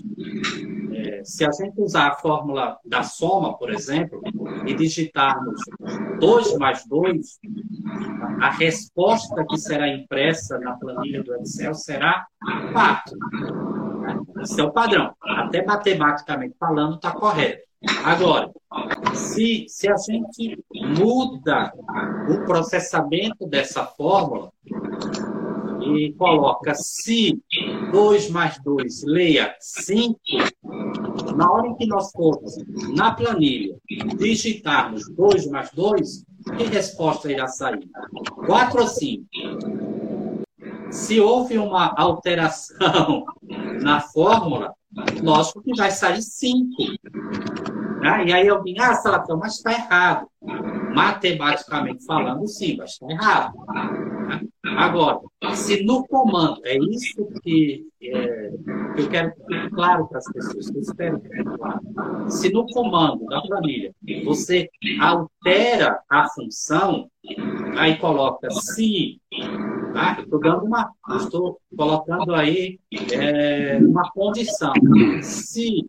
é, 0.94 1.22
se 1.24 1.44
a 1.44 1.50
gente 1.52 1.80
usar 1.80 2.08
a 2.08 2.14
fórmula 2.14 2.76
da 2.84 3.02
soma, 3.02 3.56
por 3.56 3.70
exemplo, 3.70 4.20
e 4.66 4.74
digitarmos 4.74 5.60
2 6.20 6.56
mais 6.58 6.84
2, 6.86 7.38
a 8.40 8.50
resposta 8.50 9.44
que 9.48 9.58
será 9.58 9.88
impressa 9.88 10.58
na 10.58 10.72
planilha 10.74 11.22
do 11.22 11.34
Excel 11.36 11.74
será 11.74 12.26
4. 12.72 13.18
Esse 14.42 14.60
é 14.60 14.64
o 14.64 14.72
padrão. 14.72 15.14
Até 15.22 15.64
matematicamente 15.64 16.56
falando, 16.58 16.96
está 16.96 17.12
correto. 17.12 17.67
Agora, 18.04 18.50
se, 19.14 19.66
se 19.68 19.88
a 19.88 19.96
gente 19.96 20.58
muda 20.98 21.72
o 22.28 22.44
processamento 22.44 23.46
dessa 23.46 23.84
fórmula 23.84 24.52
e 25.80 26.12
coloca 26.14 26.74
se 26.74 27.40
2 27.92 28.30
mais 28.30 28.60
2 28.62 29.04
leia 29.04 29.54
5, 29.60 30.18
na 31.36 31.52
hora 31.52 31.68
em 31.68 31.76
que 31.76 31.86
nós 31.86 32.10
formos 32.10 32.56
na 32.94 33.12
planilha 33.12 33.76
digitarmos 34.16 35.08
2 35.14 35.46
mais 35.46 35.70
2, 35.70 36.24
que 36.56 36.64
resposta 36.64 37.30
irá 37.30 37.46
sair? 37.46 37.88
4 38.46 38.80
ou 38.80 38.86
5? 38.88 39.24
Se 40.90 41.20
houve 41.20 41.58
uma 41.58 41.94
alteração 41.96 43.24
na 43.82 44.00
fórmula, 44.00 44.74
lógico 45.22 45.62
que 45.62 45.76
vai 45.76 45.90
sair 45.90 46.22
5. 46.22 46.66
Né? 48.00 48.26
E 48.26 48.32
aí 48.32 48.48
alguém, 48.48 48.76
ah, 48.78 48.94
Salatão, 48.94 49.38
mas 49.38 49.56
está 49.56 49.72
errado. 49.72 50.28
Matematicamente 50.94 52.04
falando, 52.04 52.46
sim, 52.46 52.76
mas 52.76 52.92
está 52.92 53.06
errado. 53.10 53.54
Agora, 54.76 55.20
se 55.54 55.82
no 55.84 56.06
comando, 56.06 56.60
é 56.64 56.76
isso 56.78 57.26
que, 57.42 57.86
é, 58.02 58.52
eu 58.96 59.08
quero 59.08 59.32
que 59.34 59.70
claro 59.70 60.06
para 60.06 60.18
as 60.18 60.32
pessoas, 60.32 60.70
que 60.70 60.76
eu 60.76 60.82
espero 60.82 61.20
que 61.20 61.28
fique 61.28 61.56
claro. 61.56 61.80
Se 62.28 62.52
no 62.52 62.66
comando 62.66 63.24
da 63.26 63.40
planilha 63.42 63.92
você 64.24 64.68
altera 65.00 66.00
a 66.08 66.28
função, 66.28 67.08
aí 67.76 67.96
coloca 67.98 68.50
se 68.50 69.20
Tá? 69.92 70.18
Estou 70.20 70.40
dando 70.40 70.64
uma, 70.64 70.90
estou 71.16 71.58
colocando 71.76 72.34
aí 72.34 72.78
é, 73.12 73.78
uma 73.78 74.10
condição. 74.10 74.72
Se 75.22 75.84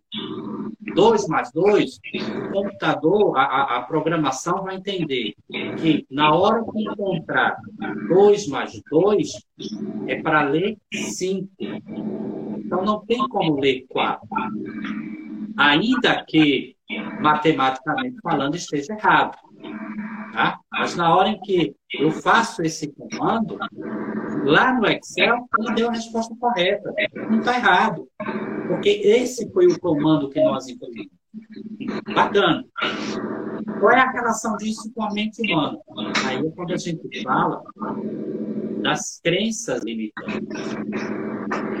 2 0.80 1.26
mais 1.28 1.52
2, 1.52 2.00
o 2.48 2.52
computador, 2.52 3.36
a, 3.36 3.76
a, 3.76 3.82
programação 3.82 4.62
vai 4.62 4.76
entender 4.76 5.34
que 5.78 6.06
na 6.10 6.34
hora 6.34 6.64
que 6.64 6.82
encontrar 6.82 7.56
2 8.08 8.48
mais 8.48 8.80
2, 8.90 9.28
é 10.06 10.22
para 10.22 10.42
ler 10.42 10.78
5. 10.92 11.48
Então 12.58 12.84
não 12.84 13.04
tem 13.04 13.18
como 13.28 13.60
ler 13.60 13.84
4. 13.90 14.26
Ainda 15.56 16.24
que, 16.26 16.74
matematicamente 17.20 18.16
falando, 18.22 18.54
esteja 18.54 18.94
errado. 18.94 19.36
Tá? 20.32 20.58
Mas 20.72 20.96
na 20.96 21.14
hora 21.14 21.28
em 21.28 21.40
que 21.40 21.74
eu 21.92 22.10
faço 22.10 22.62
esse 22.62 22.92
comando, 22.92 23.58
lá 24.44 24.72
no 24.72 24.86
Excel, 24.86 25.46
ele 25.58 25.74
deu 25.74 25.88
a 25.88 25.92
resposta 25.92 26.34
correta. 26.36 26.90
Não 27.28 27.40
está 27.40 27.56
errado. 27.56 28.08
Porque 28.70 28.88
esse 29.04 29.50
foi 29.50 29.66
o 29.66 29.80
comando 29.80 30.30
que 30.30 30.40
nós 30.40 30.68
imprimimos. 30.68 31.12
Bacana. 32.14 32.64
Qual 33.80 33.90
é 33.90 34.00
a 34.00 34.10
relação 34.10 34.56
disso 34.56 34.92
com 34.94 35.02
a 35.02 35.12
mente 35.12 35.42
humana? 35.42 35.78
Aí 36.24 36.38
é 36.38 36.50
quando 36.50 36.72
a 36.72 36.76
gente 36.76 37.22
fala 37.22 37.62
das 38.80 39.20
crenças 39.22 39.82
limitantes. 39.82 40.62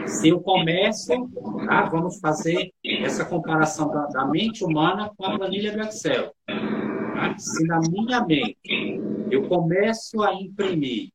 Se 0.06 0.28
eu 0.28 0.40
começo, 0.40 1.30
tá? 1.66 1.88
vamos 1.88 2.18
fazer 2.18 2.72
essa 2.84 3.24
comparação 3.24 3.88
da, 3.88 4.06
da 4.06 4.26
mente 4.26 4.64
humana 4.64 5.12
com 5.16 5.26
a 5.26 5.38
planilha 5.38 5.72
do 5.72 5.80
Excel. 5.82 6.34
Se 7.38 7.66
na 7.66 7.80
minha 7.88 8.24
mente 8.26 8.58
eu 9.30 9.48
começo 9.48 10.22
a 10.22 10.34
imprimir 10.34 11.10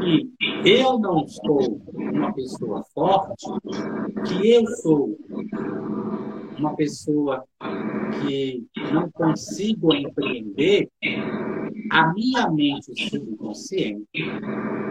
que 0.00 0.32
eu 0.64 0.98
não 0.98 1.26
sou 1.26 1.80
uma 2.14 2.32
pessoa 2.32 2.84
forte, 2.94 3.46
que 4.26 4.50
eu 4.52 4.66
sou 4.66 5.18
uma 6.56 6.74
pessoa 6.76 7.44
que 8.20 8.64
não 8.92 9.10
consigo 9.10 9.92
empreender, 9.92 10.88
a 11.90 12.12
minha 12.12 12.50
mente 12.50 12.92
subconsciente 13.10 14.06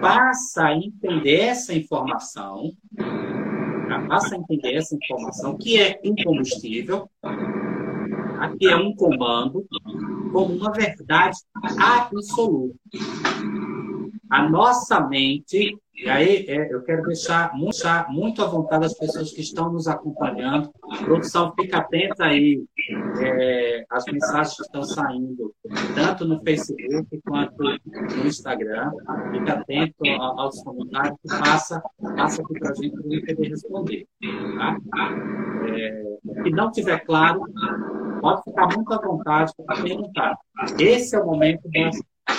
passa 0.02 0.66
a 0.66 0.76
entender 0.76 1.40
essa 1.40 1.74
informação, 1.74 2.72
passa 4.08 4.36
a 4.36 4.38
entender 4.38 4.76
essa 4.76 4.96
informação 4.96 5.58
que 5.58 5.80
é 5.80 6.00
incombustível, 6.04 7.10
aqui 8.40 8.68
é 8.68 8.76
um 8.76 8.94
comando, 8.94 9.66
como 10.32 10.54
uma 10.56 10.72
verdade 10.72 11.38
absoluta. 11.80 12.76
A 14.30 14.50
nossa 14.50 15.02
mente, 15.02 15.78
e 15.96 16.10
aí 16.10 16.46
é, 16.48 16.74
eu 16.74 16.82
quero 16.82 17.04
deixar 17.04 17.54
muito, 17.54 17.78
muito 18.10 18.42
à 18.42 18.48
vontade 18.48 18.86
as 18.86 18.98
pessoas 18.98 19.32
que 19.32 19.42
estão 19.42 19.72
nos 19.72 19.88
acompanhando. 19.88 20.72
Produção, 21.04 21.54
fica 21.60 21.78
atenta 21.78 22.26
aí 22.26 22.64
é, 23.22 23.86
as 23.90 24.06
mensagens 24.06 24.56
que 24.56 24.64
estão 24.64 24.84
saindo, 24.84 25.54
tanto 25.94 26.26
no 26.26 26.42
Facebook 26.42 27.22
quanto 27.26 27.64
no 27.64 28.26
Instagram. 28.26 28.92
Fica 29.32 29.54
atento 29.54 30.06
aos 30.22 30.64
comentários 30.64 31.18
que 31.22 31.28
passa, 31.28 31.84
passa 32.16 32.42
aqui 32.42 32.60
para 32.60 32.72
a 32.72 32.76
gente 32.76 32.92
para 32.92 33.36
poder 33.36 33.50
responder. 33.50 34.08
Tá? 34.58 34.78
É, 35.70 36.04
se 36.44 36.50
não 36.50 36.72
tiver 36.72 37.00
claro, 37.06 37.42
pode 38.20 38.44
ficar 38.44 38.68
muito 38.74 38.94
à 38.94 38.98
vontade 39.00 39.52
para 39.64 39.82
perguntar. 39.82 40.38
Esse 40.80 41.16
é 41.16 41.20
o 41.20 41.26
momento 41.26 41.70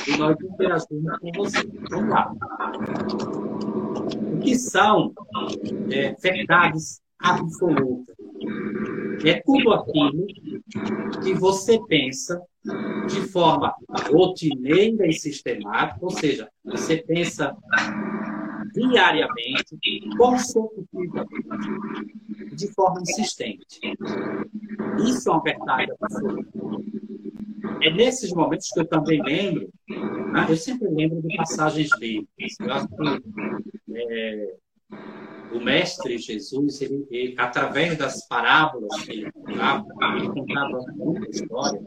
de 0.05 0.19
nós 0.19 0.37
interagirmos 0.41 1.19
com 1.19 1.33
você. 1.33 1.59
Vamos 1.91 2.11
lá. 2.11 2.33
O 4.33 4.39
que 4.41 4.55
são 4.57 5.13
é, 5.91 6.13
verdades 6.15 7.01
absolutas? 7.19 8.15
É 9.25 9.41
tudo 9.45 9.73
aquilo 9.73 10.27
que 11.23 11.35
você 11.35 11.81
pensa 11.87 12.43
de 13.09 13.21
forma 13.29 13.75
rotineira 14.11 15.07
e 15.07 15.13
sistemática, 15.13 15.99
ou 16.03 16.11
seja, 16.11 16.49
você 16.65 16.99
pensa 16.99 17.57
diariamente, 18.73 19.79
consecutivamente, 20.17 21.37
de 22.53 22.73
forma 22.73 23.01
insistente. 23.03 23.81
Isso 25.07 25.29
é 25.29 25.33
uma 25.33 25.43
verdade 25.43 25.93
absoluta. 26.01 26.49
É 27.83 27.91
nesses 27.91 28.33
momentos 28.33 28.69
que 28.71 28.81
eu 28.81 28.87
também 28.87 29.23
lembro, 29.23 29.71
eu 30.49 30.57
sempre 30.57 30.89
lembro 30.89 31.23
de 31.23 31.37
passagens 31.37 31.91
bíblicas. 31.99 32.57
Eu 32.61 32.73
acho 32.73 32.89
que 32.89 33.95
é, 33.95 34.55
o 35.53 35.61
Mestre 35.61 36.19
Jesus, 36.19 36.83
ele, 36.83 37.07
ele, 37.11 37.35
através 37.39 37.97
das 37.97 38.27
parábolas 38.27 39.01
que 39.05 39.13
ele 39.13 39.33
contava, 39.33 39.87
ele 40.17 40.29
contava 40.29 40.85
muita 40.97 41.31
história, 41.31 41.81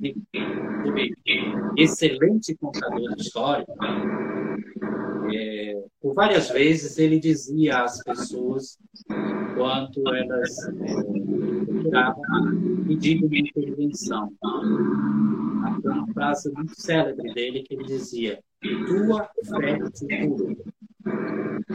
ele, 0.00 1.14
excelente 1.76 2.54
contador 2.56 3.14
de 3.14 3.22
história, 3.22 3.66
é, 5.34 5.84
por 6.00 6.14
várias 6.14 6.50
vezes 6.50 6.98
ele 6.98 7.18
dizia 7.18 7.82
às 7.84 8.02
pessoas 8.02 8.78
quanto 9.54 10.02
elas 10.14 10.58
é, 10.68 11.31
procuravam 11.64 12.24
pedindo 12.86 13.26
uma 13.26 13.38
intervenção. 13.38 14.32
Uma 14.42 16.06
frase 16.12 16.52
muito 16.52 16.80
célebre 16.80 17.32
dele 17.34 17.62
que 17.62 17.74
ele 17.74 17.84
dizia: 17.84 18.42
Tua 18.86 19.28
fé 19.60 19.78
te 19.90 20.06
curou. 20.28 20.56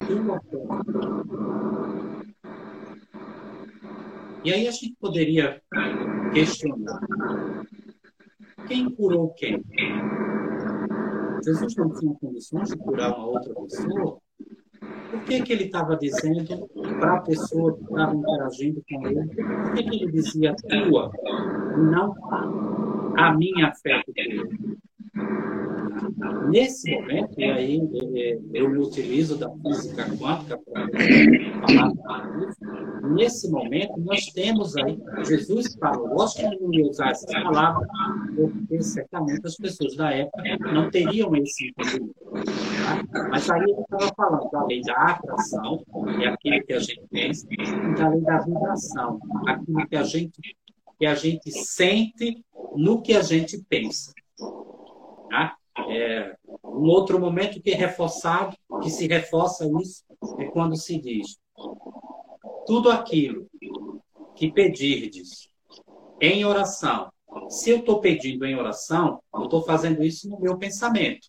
Tua 0.08 0.40
fé. 0.42 1.58
E 4.44 4.54
aí 4.54 4.68
a 4.68 4.72
gente 4.72 4.96
poderia 5.00 5.62
questionar: 6.34 7.02
quem 8.68 8.90
curou 8.90 9.34
quem? 9.34 9.64
Jesus 11.44 11.76
não 11.76 11.94
tinha 11.94 12.14
condições 12.16 12.70
de 12.70 12.78
curar 12.78 13.18
uma 13.18 13.28
outra 13.28 13.54
pessoa, 13.54 14.20
por 15.10 15.24
que, 15.24 15.42
que 15.42 15.54
ele 15.54 15.66
estava 15.66 15.96
dizendo 15.96 16.68
para 17.00 17.18
a 17.18 17.22
pessoa 17.22 17.76
que 17.76 17.84
estava 17.84 18.16
interagindo 18.16 18.84
com 18.90 19.08
ele? 19.08 19.28
Por 19.28 19.74
que, 19.74 19.84
que 19.84 19.96
ele 19.96 20.12
dizia 20.12 20.56
tua 20.56 21.12
não 21.78 22.16
a 23.18 23.34
minha 23.34 23.74
fé 23.76 24.04
que 24.06 24.42
Nesse 26.50 26.92
momento, 26.92 27.40
e 27.40 27.44
aí 27.44 27.82
é, 28.16 28.40
eu 28.54 28.70
me 28.70 28.78
utilizo 28.78 29.38
da 29.38 29.50
física 29.50 30.06
quântica 30.18 30.58
para 30.58 30.88
falar 31.68 32.28
nesse 33.10 33.50
momento, 33.50 34.00
nós 34.00 34.26
temos 34.28 34.76
aí, 34.78 34.98
Jesus 35.26 35.76
falou, 35.76 36.28
que 36.30 36.42
ele 36.44 36.58
não 36.60 36.90
usar 36.90 37.12
essa 37.12 37.28
palavra, 37.28 37.88
porque 38.36 38.82
certamente 38.82 39.46
as 39.46 39.56
pessoas 39.56 39.96
da 39.96 40.12
época 40.12 40.44
não 40.72 40.90
teriam 40.90 41.36
esse 41.36 41.70
entendimento. 41.70 42.16
Mas 43.30 43.50
aí 43.50 43.62
ele 43.62 43.82
estava 43.82 44.14
falando 44.16 44.50
da 44.50 44.66
lei 44.66 44.82
da 44.82 44.94
atração, 44.94 45.84
é 46.22 46.28
aquilo 46.28 46.66
que 46.66 46.74
a 46.74 46.80
gente 46.80 47.08
pensa, 47.10 47.48
e 47.50 47.96
da 47.96 48.10
lei 48.10 48.22
da 48.22 48.40
vibração, 48.40 49.20
aquilo 49.48 49.88
que 49.88 49.96
a 49.96 50.04
gente, 50.04 50.58
que 51.00 51.06
a 51.06 51.16
gente 51.16 51.52
sente 51.52 52.44
no 52.76 53.02
que 53.02 53.16
a 53.16 53.22
gente 53.22 53.62
pensa. 53.70 54.14
Tá? 55.30 55.56
É, 55.90 56.36
um 56.64 56.88
outro 56.90 57.20
momento 57.20 57.62
que 57.62 57.72
é 57.72 57.76
reforçado, 57.76 58.56
que 58.82 58.90
se 58.90 59.08
reforça 59.08 59.66
isso, 59.82 60.04
é 60.40 60.46
quando 60.46 60.76
se 60.76 61.00
diz 61.00 61.38
tudo 62.66 62.92
aquilo 62.92 63.48
que 64.36 64.52
pedirdes 64.52 65.50
em 66.22 66.44
oração. 66.46 67.12
Se 67.50 67.70
eu 67.70 67.80
estou 67.80 68.00
pedindo 68.02 68.46
em 68.46 68.56
oração, 68.56 69.22
eu 69.34 69.44
estou 69.44 69.62
fazendo 69.62 70.04
isso 70.04 70.30
no 70.30 70.40
meu 70.40 70.58
pensamento. 70.58 71.28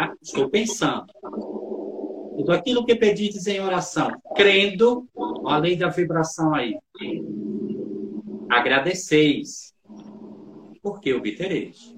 Tá? 0.00 0.14
Estou 0.22 0.48
pensando. 0.48 1.04
Tudo 2.36 2.52
aquilo 2.52 2.86
que 2.86 2.94
pedirdes 2.96 3.46
em 3.46 3.60
oração, 3.60 4.10
crendo, 4.34 5.06
além 5.44 5.76
da 5.76 5.90
vibração 5.90 6.54
aí, 6.54 6.78
agradeceis, 8.48 9.74
porque 10.82 11.12
obtereis. 11.12 11.94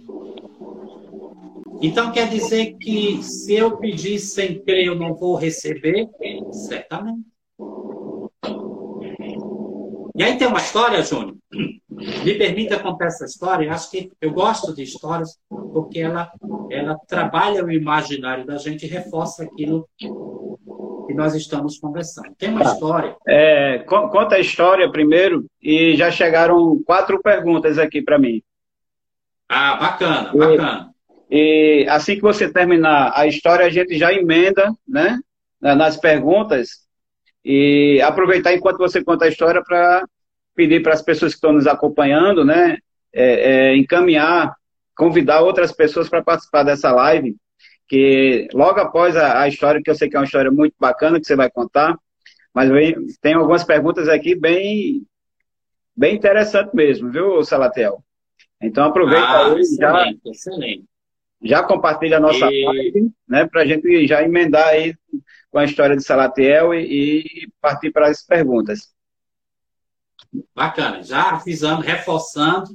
Então 1.80 2.10
quer 2.10 2.28
dizer 2.28 2.74
que 2.74 3.22
se 3.22 3.54
eu 3.54 3.76
pedir 3.76 4.18
sem 4.18 4.60
crer, 4.60 4.86
eu 4.86 4.96
não 4.96 5.14
vou 5.14 5.36
receber? 5.36 6.08
Certamente. 6.50 7.24
E 10.16 10.22
aí 10.24 10.36
tem 10.36 10.48
uma 10.48 10.58
história, 10.58 11.02
Júnior. 11.02 11.36
Me 11.88 12.34
permita 12.34 12.80
contar 12.80 13.06
essa 13.06 13.24
história. 13.24 13.66
Eu 13.66 13.72
acho 13.72 13.90
que 13.92 14.10
eu 14.20 14.32
gosto 14.32 14.74
de 14.74 14.82
histórias 14.82 15.38
porque 15.72 16.00
ela, 16.00 16.30
ela 16.70 16.96
trabalha 17.08 17.64
o 17.64 17.70
imaginário 17.70 18.44
da 18.44 18.58
gente 18.58 18.84
e 18.84 18.88
reforça 18.88 19.44
aquilo 19.44 19.88
que 19.96 21.14
nós 21.14 21.34
estamos 21.34 21.78
conversando. 21.78 22.34
Tem 22.36 22.50
uma 22.50 22.62
tá. 22.62 22.72
história. 22.72 23.16
É, 23.26 23.78
conta 23.86 24.36
a 24.36 24.40
história 24.40 24.90
primeiro 24.90 25.46
e 25.60 25.96
já 25.96 26.10
chegaram 26.10 26.80
quatro 26.84 27.20
perguntas 27.22 27.78
aqui 27.78 28.02
para 28.02 28.18
mim. 28.18 28.42
Ah, 29.48 29.76
bacana, 29.76 30.32
bacana. 30.34 30.90
E, 31.30 31.84
e 31.84 31.88
assim 31.88 32.16
que 32.16 32.22
você 32.22 32.52
terminar 32.52 33.12
a 33.14 33.26
história, 33.26 33.66
a 33.66 33.70
gente 33.70 33.98
já 33.98 34.12
emenda, 34.12 34.72
né, 34.86 35.18
nas 35.60 35.96
perguntas 35.96 36.82
e 37.44 38.00
aproveitar 38.02 38.52
enquanto 38.52 38.78
você 38.78 39.02
conta 39.02 39.24
a 39.24 39.28
história 39.28 39.62
para 39.62 40.04
pedir 40.54 40.82
para 40.82 40.92
as 40.92 41.02
pessoas 41.02 41.32
que 41.32 41.36
estão 41.36 41.52
nos 41.52 41.66
acompanhando, 41.66 42.44
né, 42.44 42.76
é, 43.12 43.70
é, 43.70 43.76
encaminhar, 43.76 44.54
convidar 44.96 45.40
outras 45.40 45.72
pessoas 45.72 46.08
para 46.08 46.22
participar 46.22 46.62
dessa 46.62 46.92
live, 46.92 47.36
que 47.88 48.48
logo 48.52 48.80
após 48.80 49.16
a, 49.16 49.42
a, 49.42 49.48
história, 49.48 49.82
que 49.82 49.90
eu 49.90 49.94
sei 49.94 50.08
que 50.08 50.16
é 50.16 50.18
uma 50.18 50.24
história 50.24 50.50
muito 50.50 50.74
bacana 50.78 51.20
que 51.20 51.26
você 51.26 51.36
vai 51.36 51.50
contar, 51.50 51.98
mas 52.54 52.70
vem, 52.70 52.94
tem 53.20 53.34
algumas 53.34 53.64
perguntas 53.64 54.08
aqui 54.08 54.34
bem, 54.34 55.06
bem 55.96 56.16
interessantes 56.16 56.72
mesmo, 56.74 57.10
viu, 57.10 57.42
Salatiel? 57.44 58.02
Então 58.60 58.84
aproveita 58.84 59.26
ah, 59.26 59.46
aí, 59.46 59.60
excelente, 59.60 60.20
já, 60.24 60.30
excelente. 60.30 60.84
já 61.42 61.62
compartilha 61.62 62.18
a 62.18 62.20
nossa 62.20 62.50
e... 62.50 62.64
live, 62.64 63.10
né, 63.28 63.46
para 63.46 63.62
a 63.62 63.66
gente 63.66 64.06
já 64.06 64.22
emendar 64.22 64.68
aí 64.68 64.94
com 65.50 65.58
a 65.58 65.64
história 65.64 65.96
de 65.96 66.02
Salatiel 66.02 66.72
e, 66.72 67.20
e 67.20 67.48
partir 67.60 67.90
para 67.90 68.08
as 68.08 68.24
perguntas. 68.24 68.92
Bacana. 70.54 71.02
Já 71.02 71.30
avisando, 71.30 71.82
reforçando 71.82 72.70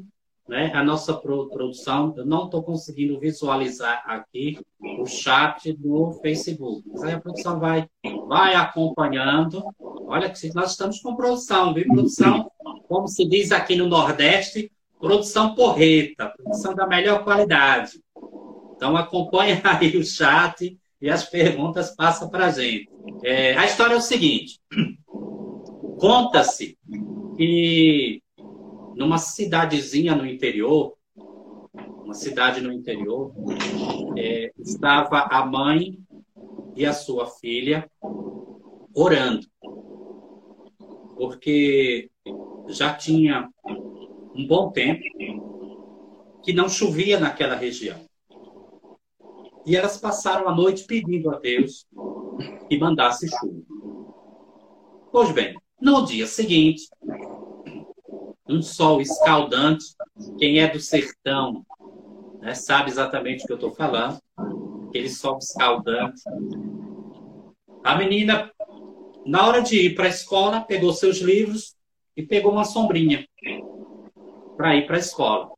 né, 0.48 0.72
a 0.74 0.84
nossa 0.84 1.14
produção. 1.14 2.14
Eu 2.16 2.26
não 2.26 2.46
estou 2.46 2.64
conseguindo 2.64 3.20
visualizar 3.20 4.04
aqui 4.06 4.60
o 5.00 5.06
chat 5.06 5.74
do 5.74 6.14
Facebook. 6.22 6.84
Mas 6.88 7.04
aí 7.04 7.14
a 7.14 7.20
produção 7.20 7.60
vai, 7.60 7.88
vai 8.28 8.56
acompanhando. 8.56 9.64
Olha 9.80 10.30
que 10.30 10.54
nós 10.54 10.72
estamos 10.72 11.00
com 11.00 11.16
produção, 11.16 11.74
viu? 11.74 11.86
Produção, 11.88 12.50
como 12.88 13.08
se 13.08 13.28
diz 13.28 13.52
aqui 13.52 13.76
no 13.76 13.88
Nordeste, 13.88 14.72
produção 15.00 15.54
porreta, 15.54 16.34
produção 16.38 16.74
da 16.74 16.88
melhor 16.88 17.24
qualidade. 17.24 18.02
Então 18.76 18.96
acompanha 18.96 19.60
aí 19.66 19.98
o 19.98 20.06
chat 20.06 20.78
e 21.02 21.10
as 21.10 21.24
perguntas 21.24 21.96
passam 21.96 22.30
para 22.30 22.48
a 22.48 22.52
gente. 22.52 22.90
É, 23.24 23.56
a 23.58 23.66
história 23.66 23.94
é 23.94 23.98
o 23.98 24.02
seguinte: 24.02 24.60
conta-se 26.00 26.78
que 27.36 28.22
numa 28.98 29.20
cidadezinha 29.20 30.16
no 30.16 30.26
interior, 30.26 30.98
uma 32.04 32.16
cidade 32.16 32.62
no 32.62 32.74
interior, 32.74 33.32
é, 34.18 34.52
estava 34.58 35.28
a 35.30 35.46
mãe 35.46 36.00
e 36.76 36.84
a 36.84 36.92
sua 36.94 37.28
filha 37.28 37.88
orando, 38.96 39.46
porque 41.16 42.10
já 42.70 42.92
tinha 42.96 43.48
um 44.36 44.48
bom 44.48 44.72
tempo 44.72 45.04
que 46.44 46.52
não 46.52 46.68
chovia 46.68 47.20
naquela 47.20 47.56
região. 47.56 48.00
E 49.64 49.76
elas 49.76 49.98
passaram 49.98 50.48
a 50.48 50.56
noite 50.56 50.86
pedindo 50.86 51.30
a 51.30 51.38
Deus 51.38 51.86
que 52.68 52.80
mandasse 52.80 53.28
chuva. 53.30 53.62
Pois 55.12 55.32
bem, 55.32 55.56
no 55.80 56.04
dia 56.04 56.26
seguinte, 56.26 56.90
um 58.50 58.62
sol 58.62 59.02
escaldante, 59.02 59.86
quem 60.38 60.60
é 60.60 60.68
do 60.68 60.80
sertão 60.80 61.66
né, 62.40 62.54
sabe 62.54 62.90
exatamente 62.90 63.44
o 63.44 63.48
que 63.48 63.54
eu 63.54 63.58
estou 63.58 63.74
falando, 63.74 64.20
aquele 64.88 65.10
sol 65.10 65.38
escaldante. 65.38 66.22
A 67.84 67.98
menina, 67.98 68.52
na 69.26 69.46
hora 69.46 69.62
de 69.62 69.88
ir 69.88 69.96
para 69.96 70.06
a 70.06 70.10
escola, 70.10 70.62
pegou 70.62 70.94
seus 70.94 71.18
livros 71.18 71.76
e 72.16 72.24
pegou 72.24 72.52
uma 72.52 72.66
sombrinha 72.66 73.28
para 74.56 74.76
ir 74.76 74.88
para 74.88 74.96
a 74.96 75.00
escola. 75.00 75.52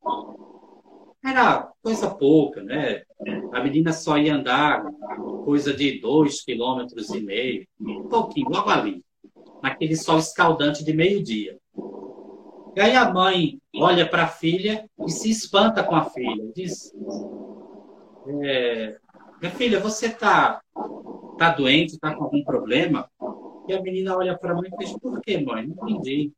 Era 1.23 1.71
coisa 1.83 2.09
pouca, 2.09 2.63
né? 2.63 3.03
A 3.53 3.61
menina 3.61 3.93
só 3.93 4.17
ia 4.17 4.35
andar 4.35 4.83
coisa 5.43 5.73
de 5.73 5.99
dois 5.99 6.41
quilômetros 6.43 7.09
e 7.09 7.19
meio, 7.21 7.67
um 7.79 8.07
pouquinho, 8.07 8.49
logo 8.49 8.69
ali, 8.69 9.03
naquele 9.61 9.95
sol 9.95 10.19
escaldante 10.19 10.83
de 10.83 10.93
meio-dia. 10.93 11.57
E 12.79 12.81
aí 12.81 12.95
a 12.95 13.11
mãe 13.11 13.59
olha 13.75 14.09
para 14.09 14.23
a 14.23 14.27
filha 14.29 14.89
e 15.05 15.11
se 15.11 15.29
espanta 15.29 15.83
com 15.83 15.97
a 15.97 16.05
filha. 16.05 16.49
Diz: 16.55 16.93
é, 18.41 18.97
Minha 19.41 19.51
filha, 19.51 19.81
você 19.81 20.05
está 20.05 20.61
tá 21.37 21.49
doente, 21.49 21.95
está 21.95 22.15
com 22.15 22.23
algum 22.23 22.41
problema? 22.41 23.11
E 23.67 23.73
a 23.73 23.81
menina 23.81 24.15
olha 24.15 24.37
para 24.37 24.53
a 24.53 24.55
mãe 24.55 24.69
e 24.71 24.77
diz: 24.77 24.97
Por 24.97 25.19
que, 25.19 25.39
mãe? 25.39 25.67
Não 25.67 25.89
entendi. 25.89 26.31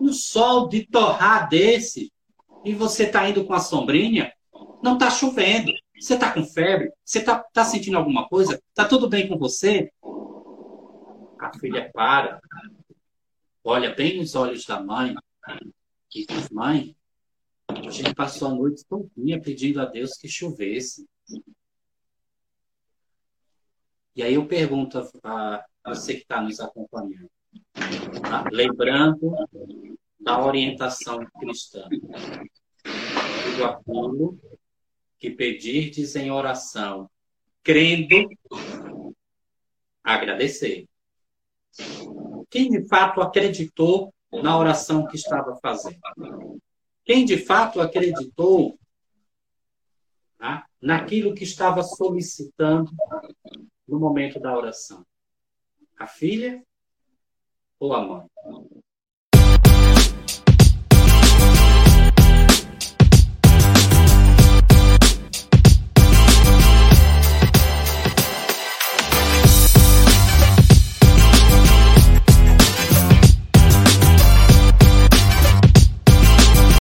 Um 0.00 0.12
sol 0.12 0.68
de 0.68 0.84
torrar 0.84 1.48
desse 1.48 2.12
e 2.64 2.74
você 2.74 3.04
está 3.04 3.28
indo 3.28 3.44
com 3.44 3.54
a 3.54 3.60
sombrinha? 3.60 4.32
Não 4.82 4.94
está 4.94 5.08
chovendo. 5.08 5.72
Você 5.96 6.14
está 6.14 6.32
com 6.32 6.44
febre? 6.44 6.90
Você 7.04 7.20
está 7.20 7.38
tá 7.52 7.64
sentindo 7.64 7.96
alguma 7.96 8.28
coisa? 8.28 8.60
Está 8.70 8.88
tudo 8.88 9.08
bem 9.08 9.28
com 9.28 9.38
você? 9.38 9.92
A 11.38 11.56
filha 11.56 11.88
para, 11.94 12.40
olha 13.62 13.94
bem 13.94 14.18
nos 14.18 14.34
olhos 14.34 14.66
da 14.66 14.82
mãe 14.82 15.14
e 16.16 16.54
Mãe, 16.54 16.96
a 17.68 17.90
gente 17.90 18.14
passou 18.14 18.48
a 18.48 18.54
noite 18.54 18.84
todinha 18.86 19.40
pedindo 19.40 19.80
a 19.80 19.84
Deus 19.84 20.16
que 20.16 20.28
chovesse. 20.28 21.06
E 24.14 24.22
aí 24.22 24.34
eu 24.34 24.46
pergunto 24.46 24.98
a 25.22 25.64
você 25.84 26.14
que 26.14 26.22
está 26.22 26.40
nos 26.40 26.58
acompanhando, 26.58 27.30
tá? 28.22 28.48
lembrando 28.50 29.34
da 30.18 30.42
orientação 30.42 31.18
cristã. 31.38 31.86
Tudo 33.44 33.64
aquilo 33.64 34.38
que 35.18 35.30
pedirdes 35.30 36.16
em 36.16 36.30
oração, 36.30 37.10
crendo, 37.62 38.28
agradecer. 40.02 40.88
Quem 42.48 42.70
de 42.70 42.88
fato 42.88 43.20
acreditou 43.20 44.14
na 44.42 44.58
oração 44.58 45.06
que 45.06 45.16
estava 45.16 45.56
fazendo? 45.56 46.00
Quem 47.04 47.24
de 47.24 47.38
fato 47.38 47.80
acreditou 47.80 48.78
tá, 50.38 50.66
naquilo 50.80 51.34
que 51.34 51.44
estava 51.44 51.82
solicitando 51.82 52.90
no 53.86 53.98
momento 53.98 54.40
da 54.40 54.56
oração? 54.56 55.06
A 55.98 56.06
filha 56.06 56.62
ou 57.78 57.94
a 57.94 58.02
mãe? 58.02 58.26